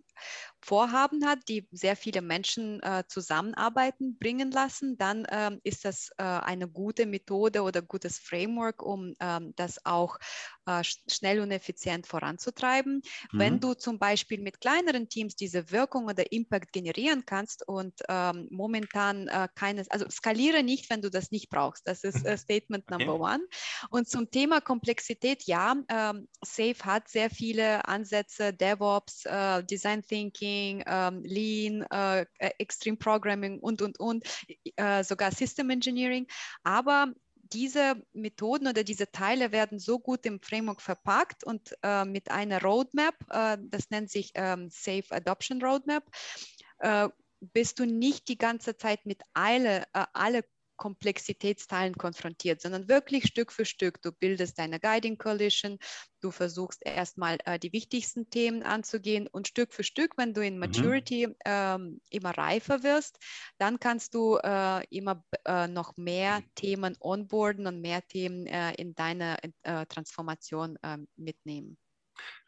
Vorhaben 0.64 1.26
hat, 1.26 1.40
die 1.48 1.68
sehr 1.72 1.96
viele 1.96 2.22
Menschen 2.22 2.82
äh, 2.84 3.04
zusammenarbeiten 3.08 4.18
bringen 4.20 4.52
lassen, 4.52 4.98
dann 4.98 5.26
ähm, 5.30 5.60
ist 5.64 5.86
das 5.86 6.12
äh, 6.18 6.24
eine 6.24 6.68
gute 6.68 7.08
Methode 7.08 7.64
oder 7.64 7.82
gutes 7.82 8.20
Framework, 8.20 8.84
um 8.84 9.14
ähm, 9.20 9.54
das 9.56 9.84
auch 9.86 10.20
äh, 10.68 10.84
schnell 10.84 11.40
und 11.40 11.52
effizient 11.52 12.06
voranzutreiben. 12.06 13.02
Mhm. 13.32 13.40
Wenn 13.40 13.60
du 13.60 13.74
zum 13.74 13.98
Beispiel 13.98 14.40
mit 14.40 14.62
kleineren 14.62 15.10
Teams 15.10 15.36
diese 15.36 15.72
Wirkung 15.72 16.06
oder 16.06 16.32
Impact 16.32 16.72
generieren 16.72 17.26
kannst 17.26 17.68
und 17.68 17.94
ähm, 18.08 18.48
momentan 18.52 19.28
äh, 19.28 19.48
keines, 19.56 19.90
also 19.90 20.08
skaliere 20.10 20.62
nicht, 20.62 20.92
wenn 20.92 21.02
du 21.02 21.10
das 21.10 21.32
nicht 21.32 21.50
brauchst. 21.50 21.88
Das 21.88 22.04
ist 22.04 22.24
äh, 22.24 22.38
Statement 22.38 22.86
okay. 22.88 23.04
Number 23.04 23.20
One. 23.20 23.44
Und 23.90 24.08
zum 24.08 24.30
Thema 24.30 24.62
Komplexität, 24.62 25.44
ja, 25.46 25.76
ähm, 25.90 26.28
Safe 26.46 26.78
hat 26.84 27.10
sehr 27.10 27.32
viele 27.32 27.88
Ansätze, 27.88 28.54
DevOps, 28.54 29.26
äh, 29.26 29.64
Design 29.64 30.04
Thinking, 30.12 30.84
ähm, 30.86 31.24
Lean, 31.24 31.84
äh, 31.90 32.26
Extreme 32.38 32.98
Programming 32.98 33.60
und, 33.60 33.82
und, 33.82 34.00
und, 34.00 34.28
äh, 34.76 35.04
sogar 35.04 35.32
System 35.32 35.70
Engineering. 35.70 36.28
Aber 36.64 37.14
diese 37.36 38.02
Methoden 38.14 38.68
oder 38.68 38.84
diese 38.84 39.12
Teile 39.12 39.52
werden 39.52 39.80
so 39.80 40.00
gut 40.00 40.26
im 40.26 40.42
Framework 40.42 40.82
verpackt 40.82 41.44
und 41.44 41.76
äh, 41.84 42.06
mit 42.06 42.30
einer 42.32 42.62
Roadmap, 42.62 43.16
äh, 43.30 43.58
das 43.62 43.90
nennt 43.90 44.10
sich 44.10 44.32
ähm, 44.36 44.70
Safe 44.70 45.06
Adoption 45.10 45.62
Roadmap, 45.64 46.04
äh, 46.80 47.10
bist 47.54 47.80
du 47.80 47.86
nicht 47.86 48.28
die 48.28 48.38
ganze 48.38 48.78
Zeit 48.78 49.06
mit 49.06 49.22
äh, 49.34 49.82
alle 50.14 50.44
Komplexitätsteilen 50.82 51.94
konfrontiert, 51.94 52.60
sondern 52.60 52.88
wirklich 52.88 53.28
Stück 53.28 53.52
für 53.52 53.66
Stück. 53.66 54.02
Du 54.02 54.12
bildest 54.12 54.58
deine 54.58 54.80
Guiding 54.80 55.20
Coalition, 55.20 55.78
du 56.22 56.32
versuchst 56.32 56.82
erstmal 56.84 57.38
äh, 57.46 57.60
die 57.60 57.72
wichtigsten 57.72 58.32
Themen 58.32 58.64
anzugehen 58.64 59.28
und 59.28 59.48
Stück 59.48 59.74
für 59.74 59.84
Stück, 59.84 60.18
wenn 60.18 60.34
du 60.34 60.44
in 60.44 60.56
mhm. 60.56 60.62
Maturity 60.62 61.28
mhm. 61.28 61.36
ähm, 61.46 62.02
immer 62.10 62.36
reifer 62.36 62.82
wirst, 62.82 63.20
dann 63.60 63.80
kannst 63.80 64.16
du 64.16 64.38
äh, 64.38 64.84
immer 64.90 65.24
äh, 65.46 65.68
noch 65.68 65.98
mehr 65.98 66.42
Themen 66.56 66.98
onboarden 67.00 67.68
und 67.68 67.80
mehr 67.80 68.02
Themen 68.08 68.48
äh, 68.48 68.74
in 68.74 68.96
deine 68.96 69.38
äh, 69.62 69.86
Transformation 69.86 70.80
ähm, 70.82 71.08
mitnehmen. 71.16 71.78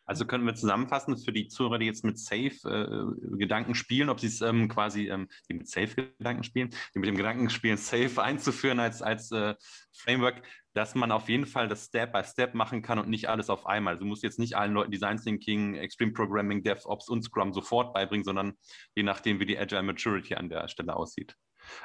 Also 0.06 0.26
können 0.26 0.46
wir 0.46 0.56
zusammenfassen 0.56 1.18
für 1.18 1.32
die 1.32 1.48
Zuhörer, 1.48 1.80
die 1.80 1.86
jetzt 1.86 2.04
mit 2.04 2.20
Safe-Gedanken 2.20 3.72
äh, 3.72 3.76
spielen, 3.76 4.10
ob 4.10 4.20
sie 4.20 4.28
es 4.28 4.42
ähm, 4.42 4.68
quasi, 4.68 5.08
ähm, 5.08 5.30
die 5.50 5.54
mit 5.54 5.68
Safe-Gedanken 5.68 6.44
spielen, 6.44 6.70
die 6.94 7.00
mit 7.00 7.08
dem 7.08 7.16
Gedanken 7.16 7.50
spielen, 7.50 7.78
Safe 7.78 8.12
einzuführen 8.22 8.80
als, 8.80 9.02
als 9.02 9.32
äh, 9.32 9.56
Framework, 9.94 10.42
dass 10.74 10.96
man 10.96 11.12
auf 11.12 11.30
jeden 11.30 11.46
Fall 11.46 11.68
das 11.68 11.86
Step 11.86 12.12
by 12.12 12.24
Step 12.24 12.54
machen 12.54 12.82
kann 12.82 13.00
und 13.00 13.08
nicht 13.08 13.30
alles 13.30 13.50
auf 13.50 13.66
einmal. 13.66 13.94
Also 13.94 14.04
du 14.04 14.10
musst 14.10 14.24
jetzt 14.24 14.40
nicht 14.40 14.58
allen 14.58 14.74
Leuten 14.74 14.92
Design 14.92 15.18
Thinking, 15.18 15.76
Extreme 15.76 16.14
Programming, 16.14 16.64
DevOps 16.64 17.10
und 17.10 17.24
Scrum 17.24 17.54
sofort 17.54 17.94
beibringen, 17.94 18.26
sondern 18.26 18.54
je 18.96 19.04
nachdem, 19.04 19.40
wie 19.40 19.46
die 19.46 19.58
Agile 19.58 19.84
Maturity 19.84 20.36
an 20.36 20.50
der 20.50 20.68
Stelle 20.68 20.96
aussieht. 20.96 21.36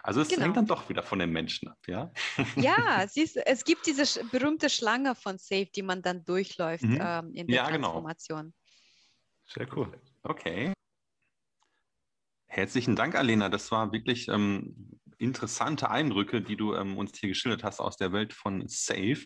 Also 0.03 0.21
es 0.21 0.29
genau. 0.29 0.43
hängt 0.43 0.57
dann 0.57 0.67
doch 0.67 0.89
wieder 0.89 1.03
von 1.03 1.19
den 1.19 1.31
Menschen 1.31 1.69
ab, 1.69 1.79
ja? 1.87 2.11
Ja, 2.57 3.07
siehst, 3.09 3.37
es 3.37 3.65
gibt 3.65 3.87
diese 3.87 4.25
berühmte 4.27 4.71
Schlange 4.71 5.15
von 5.15 5.39
Safe, 5.39 5.67
die 5.67 5.83
man 5.83 6.03
dann 6.03 6.25
durchläuft 6.25 6.85
mhm. 6.85 6.99
ähm, 7.01 7.35
in 7.35 7.47
der 7.47 7.57
ja, 7.57 7.71
genau. 7.71 7.93
Transformation. 7.93 8.41
Genau. 8.43 8.55
Sehr 9.47 9.77
cool. 9.77 10.01
Okay. 10.23 10.73
Herzlichen 12.47 12.97
Dank, 12.97 13.15
Alena. 13.15 13.49
Das 13.49 13.71
war 13.71 13.93
wirklich 13.93 14.29
ähm, 14.29 14.99
interessante 15.19 15.91
Eindrücke, 15.91 16.41
die 16.41 16.57
du 16.57 16.75
ähm, 16.75 16.97
uns 16.97 17.19
hier 17.19 17.29
geschildert 17.29 17.65
hast 17.65 17.81
aus 17.81 17.97
der 17.97 18.13
Welt 18.13 18.33
von 18.33 18.67
Safe. 18.69 19.25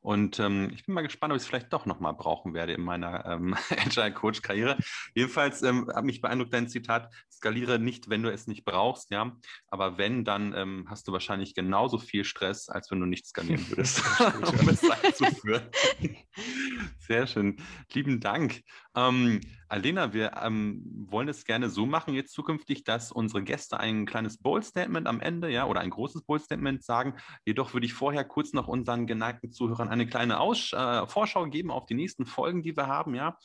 Und 0.00 0.38
ähm, 0.40 0.70
ich 0.72 0.86
bin 0.86 0.94
mal 0.94 1.02
gespannt, 1.02 1.32
ob 1.32 1.36
ich 1.36 1.42
es 1.42 1.48
vielleicht 1.48 1.72
doch 1.72 1.84
nochmal 1.84 2.14
brauchen 2.14 2.54
werde 2.54 2.72
in 2.72 2.82
meiner 2.82 3.26
ähm, 3.26 3.54
Agile 3.70 4.12
Coach 4.12 4.40
Karriere. 4.42 4.78
Jedenfalls 5.14 5.62
ähm, 5.62 5.90
hat 5.94 6.04
mich 6.04 6.20
beeindruckt 6.20 6.54
dein 6.54 6.68
Zitat, 6.68 7.12
skaliere 7.30 7.78
nicht, 7.78 8.08
wenn 8.08 8.22
du 8.22 8.32
es 8.32 8.46
nicht 8.46 8.64
brauchst, 8.64 9.10
ja. 9.10 9.36
Aber 9.68 9.98
wenn, 9.98 10.24
dann 10.24 10.54
ähm, 10.54 10.86
hast 10.88 11.06
du 11.06 11.12
wahrscheinlich 11.12 11.54
genauso 11.54 11.98
viel 11.98 12.24
Stress, 12.24 12.68
als 12.68 12.90
wenn 12.90 13.00
du 13.00 13.06
nicht 13.06 13.26
skalieren 13.26 13.68
würdest, 13.68 14.02
um 14.60 14.68
es 14.68 14.90
einzuführen. 14.90 15.68
Sehr 17.10 17.26
schön. 17.26 17.56
Lieben 17.92 18.20
Dank. 18.20 18.62
Ähm, 18.94 19.40
Alena, 19.68 20.12
wir 20.12 20.32
ähm, 20.42 20.82
wollen 21.10 21.28
es 21.28 21.44
gerne 21.44 21.70
so 21.70 21.86
machen 21.86 22.14
jetzt 22.14 22.32
zukünftig, 22.32 22.82
dass 22.82 23.12
unsere 23.12 23.44
Gäste 23.44 23.78
ein 23.78 24.04
kleines 24.04 24.38
Bold-Statement 24.38 25.06
am 25.06 25.20
Ende, 25.20 25.48
ja, 25.48 25.66
oder 25.66 25.80
ein 25.80 25.90
großes 25.90 26.22
Bold-Statement 26.22 26.82
sagen. 26.82 27.14
Jedoch 27.44 27.72
würde 27.72 27.86
ich 27.86 27.94
vorher 27.94 28.24
kurz 28.24 28.52
noch 28.52 28.66
unseren 28.66 29.06
geneigten 29.06 29.52
Zuhörern 29.52 29.88
eine 29.88 30.08
kleine 30.08 30.40
Aus 30.40 30.72
äh, 30.72 31.06
Vorschau 31.06 31.46
geben 31.46 31.70
auf 31.70 31.86
die 31.86 31.94
nächsten 31.94 32.26
Folgen, 32.26 32.62
die 32.62 32.76
wir 32.76 32.88
haben, 32.88 33.14
ja. 33.14 33.38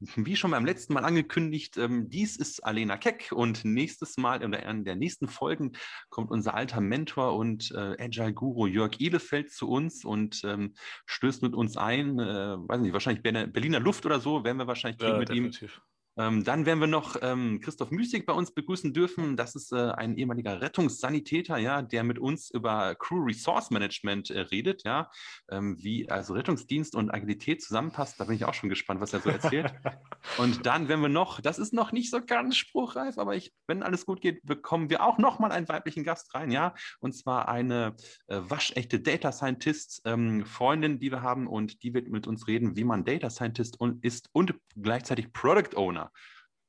Wie 0.00 0.36
schon 0.36 0.50
beim 0.50 0.66
letzten 0.66 0.92
Mal 0.92 1.04
angekündigt, 1.04 1.78
ähm, 1.78 2.10
dies 2.10 2.36
ist 2.36 2.64
Alena 2.64 2.98
Keck 2.98 3.32
und 3.32 3.64
nächstes 3.64 4.18
Mal 4.18 4.44
oder 4.44 4.62
in 4.62 4.84
der 4.84 4.96
nächsten 4.96 5.28
Folgen 5.28 5.72
kommt 6.10 6.30
unser 6.30 6.54
alter 6.54 6.82
Mentor 6.82 7.36
und 7.36 7.70
äh, 7.72 7.96
Agile-Guru 7.98 8.66
Jörg 8.66 9.00
Ehlefeld 9.00 9.50
zu 9.50 9.68
uns 9.68 10.04
und 10.04 10.42
ähm, 10.44 10.74
stößt 11.06 11.42
mit 11.42 11.54
uns 11.54 11.78
ein, 11.78 12.18
äh, 12.18 12.56
weiß 12.58 12.82
nicht, 12.82 12.92
wahrscheinlich 12.92 13.09
Berliner 13.18 13.80
Luft 13.80 14.06
oder 14.06 14.20
so, 14.20 14.44
werden 14.44 14.58
wir 14.58 14.66
wahrscheinlich 14.66 15.00
ja, 15.00 15.16
mit 15.18 15.28
definitiv. 15.28 15.76
ihm 15.76 15.89
ähm, 16.16 16.44
dann 16.44 16.66
werden 16.66 16.80
wir 16.80 16.86
noch 16.86 17.16
ähm, 17.22 17.60
Christoph 17.60 17.90
Müsig 17.90 18.26
bei 18.26 18.32
uns 18.32 18.52
begrüßen 18.52 18.92
dürfen. 18.92 19.36
Das 19.36 19.54
ist 19.54 19.72
äh, 19.72 19.90
ein 19.92 20.16
ehemaliger 20.16 20.60
Rettungssanitäter, 20.60 21.58
ja, 21.58 21.82
der 21.82 22.04
mit 22.04 22.18
uns 22.18 22.50
über 22.50 22.94
Crew 22.96 23.24
Resource 23.24 23.70
Management 23.70 24.30
äh, 24.30 24.40
redet, 24.40 24.84
ja, 24.84 25.10
ähm, 25.50 25.76
wie 25.80 26.10
also 26.10 26.34
Rettungsdienst 26.34 26.94
und 26.94 27.10
Agilität 27.12 27.62
zusammenpasst. 27.62 28.18
Da 28.18 28.24
bin 28.24 28.34
ich 28.34 28.44
auch 28.44 28.54
schon 28.54 28.68
gespannt, 28.68 29.00
was 29.00 29.12
er 29.12 29.20
so 29.20 29.30
erzählt. 29.30 29.72
und 30.38 30.66
dann 30.66 30.88
werden 30.88 31.02
wir 31.02 31.08
noch, 31.08 31.40
das 31.40 31.58
ist 31.58 31.72
noch 31.72 31.92
nicht 31.92 32.10
so 32.10 32.20
ganz 32.24 32.56
spruchreif, 32.56 33.18
aber 33.18 33.36
ich, 33.36 33.52
wenn 33.66 33.82
alles 33.82 34.06
gut 34.06 34.20
geht, 34.20 34.42
bekommen 34.44 34.90
wir 34.90 35.04
auch 35.04 35.18
noch 35.18 35.38
mal 35.38 35.52
einen 35.52 35.68
weiblichen 35.68 36.04
Gast 36.04 36.34
rein, 36.34 36.50
ja, 36.50 36.74
und 37.00 37.12
zwar 37.12 37.48
eine 37.48 37.94
äh, 38.26 38.40
waschechte 38.40 39.00
Data 39.00 39.32
Scientist 39.32 40.02
ähm, 40.04 40.44
Freundin, 40.44 40.98
die 40.98 41.10
wir 41.10 41.22
haben 41.22 41.46
und 41.46 41.82
die 41.82 41.94
wird 41.94 42.08
mit 42.08 42.26
uns 42.26 42.46
reden, 42.46 42.76
wie 42.76 42.84
man 42.84 43.04
Data 43.04 43.30
Scientist 43.30 43.78
und 43.80 44.04
ist 44.04 44.28
und 44.32 44.54
gleichzeitig 44.76 45.32
Product 45.32 45.76
Owner. 45.76 45.99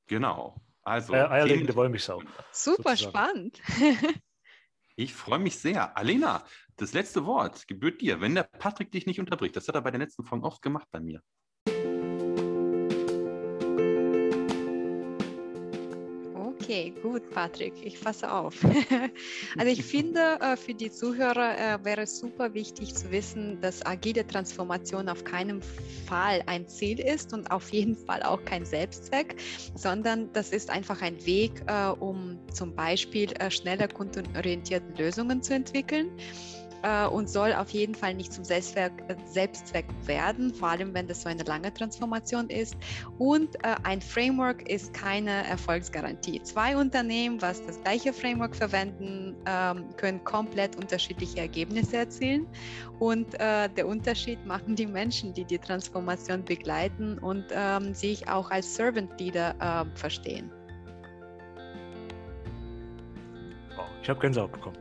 Genau. 0.07 0.61
Also. 0.83 1.13
Äh, 1.13 1.27
eierlegende 1.27 1.75
Wollmilchsau. 1.75 2.21
Super 2.51 2.95
sozusagen. 2.95 2.97
spannend. 2.97 3.61
ich 4.95 5.13
freue 5.13 5.39
mich 5.39 5.59
sehr. 5.59 5.95
Alena, 5.95 6.43
das 6.77 6.93
letzte 6.93 7.25
Wort 7.25 7.67
gebührt 7.67 8.01
dir, 8.01 8.21
wenn 8.21 8.35
der 8.35 8.43
Patrick 8.43 8.91
dich 8.91 9.05
nicht 9.05 9.19
unterbricht. 9.19 9.55
Das 9.55 9.67
hat 9.67 9.75
er 9.75 9.81
bei 9.81 9.91
den 9.91 10.01
letzten 10.01 10.23
Folgen 10.23 10.43
oft 10.43 10.61
gemacht 10.61 10.87
bei 10.91 10.99
mir. 10.99 11.21
Okay, 16.61 16.93
gut, 17.01 17.27
Patrick, 17.31 17.73
ich 17.83 17.97
fasse 17.97 18.31
auf. 18.31 18.55
also 19.57 19.71
ich 19.71 19.83
finde, 19.83 20.37
äh, 20.41 20.55
für 20.55 20.75
die 20.75 20.91
Zuhörer 20.91 21.57
äh, 21.57 21.83
wäre 21.83 22.01
es 22.01 22.19
super 22.19 22.53
wichtig 22.53 22.93
zu 22.93 23.09
wissen, 23.09 23.59
dass 23.61 23.83
agile 23.83 24.25
Transformation 24.27 25.09
auf 25.09 25.23
keinen 25.23 25.61
Fall 26.05 26.43
ein 26.45 26.67
Ziel 26.67 26.99
ist 26.99 27.33
und 27.33 27.49
auf 27.49 27.69
jeden 27.71 27.95
Fall 27.95 28.21
auch 28.21 28.45
kein 28.45 28.63
Selbstzweck, 28.63 29.37
sondern 29.73 30.31
das 30.33 30.51
ist 30.51 30.69
einfach 30.69 31.01
ein 31.01 31.25
Weg, 31.25 31.51
äh, 31.65 31.87
um 31.99 32.37
zum 32.53 32.75
Beispiel 32.75 33.29
schneller 33.49 33.87
kundenorientierte 33.87 35.01
Lösungen 35.01 35.41
zu 35.41 35.55
entwickeln 35.55 36.11
äh, 36.83 37.07
und 37.07 37.29
soll 37.29 37.53
auf 37.53 37.69
jeden 37.69 37.95
Fall 37.95 38.13
nicht 38.13 38.33
zum 38.33 38.43
Selbstzweck, 38.43 38.91
äh, 39.07 39.15
Selbstzweck 39.25 39.85
werden, 40.05 40.53
vor 40.53 40.69
allem 40.69 40.93
wenn 40.93 41.07
das 41.07 41.21
so 41.21 41.29
eine 41.29 41.43
lange 41.43 41.73
Transformation 41.73 42.49
ist. 42.49 42.75
Und 43.17 43.55
äh, 43.63 43.75
ein 43.83 44.01
Framework 44.01 44.69
ist 44.69 44.93
keine 44.93 45.45
Erfolgsgarantie. 45.47 46.41
Zwei 46.43 46.75
Unternehmen, 46.75 47.41
was 47.41 47.65
das 47.65 47.81
gleiche 47.81 48.13
Framework 48.13 48.55
verwenden, 48.55 49.35
ähm, 49.45 49.85
können 49.97 50.23
komplett 50.23 50.75
unterschiedliche 50.75 51.39
Ergebnisse 51.39 51.97
erzielen. 51.97 52.47
Und 52.99 53.33
äh, 53.39 53.69
der 53.69 53.87
Unterschied 53.87 54.45
machen 54.45 54.75
die 54.75 54.87
Menschen, 54.87 55.33
die 55.33 55.45
die 55.45 55.59
Transformation 55.59 56.43
begleiten 56.43 57.17
und 57.19 57.45
ähm, 57.51 57.93
sich 57.93 58.27
auch 58.27 58.51
als 58.51 58.75
Servant 58.75 59.19
Leader 59.19 59.55
äh, 59.59 59.97
verstehen. 59.97 60.51
Ich 64.01 64.09
habe 64.09 64.19
Gänsehaut 64.19 64.51
bekommen. 64.51 64.77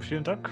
Vielen 0.00 0.24
Dank. 0.24 0.50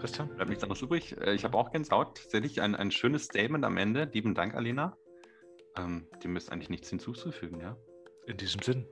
Christian? 0.00 0.28
Bleibt 0.34 0.48
nichts 0.48 0.64
anderes 0.64 0.82
übrig. 0.82 1.16
Äh, 1.20 1.34
ich 1.34 1.44
habe 1.44 1.56
auch 1.56 1.70
Gänsehaut. 1.70 2.16
Tatsächlich 2.16 2.60
ein, 2.60 2.74
ein 2.74 2.90
schönes 2.90 3.24
Statement 3.24 3.64
am 3.64 3.76
Ende. 3.76 4.10
Lieben 4.12 4.34
Dank, 4.34 4.54
Alena. 4.54 4.96
Ähm, 5.76 6.08
dem 6.24 6.36
ist 6.36 6.50
eigentlich 6.50 6.70
nichts 6.70 6.88
hinzuzufügen, 6.90 7.60
ja? 7.60 7.76
In 8.26 8.36
diesem 8.36 8.62
Sinn. 8.62 8.86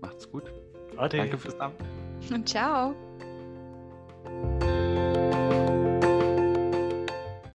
Macht's 0.00 0.30
gut. 0.30 0.52
Ade. 0.96 1.16
Danke 1.16 1.38
fürs 1.38 1.58
Abend. 1.58 1.80
Und 2.30 2.48
ciao. 2.48 2.94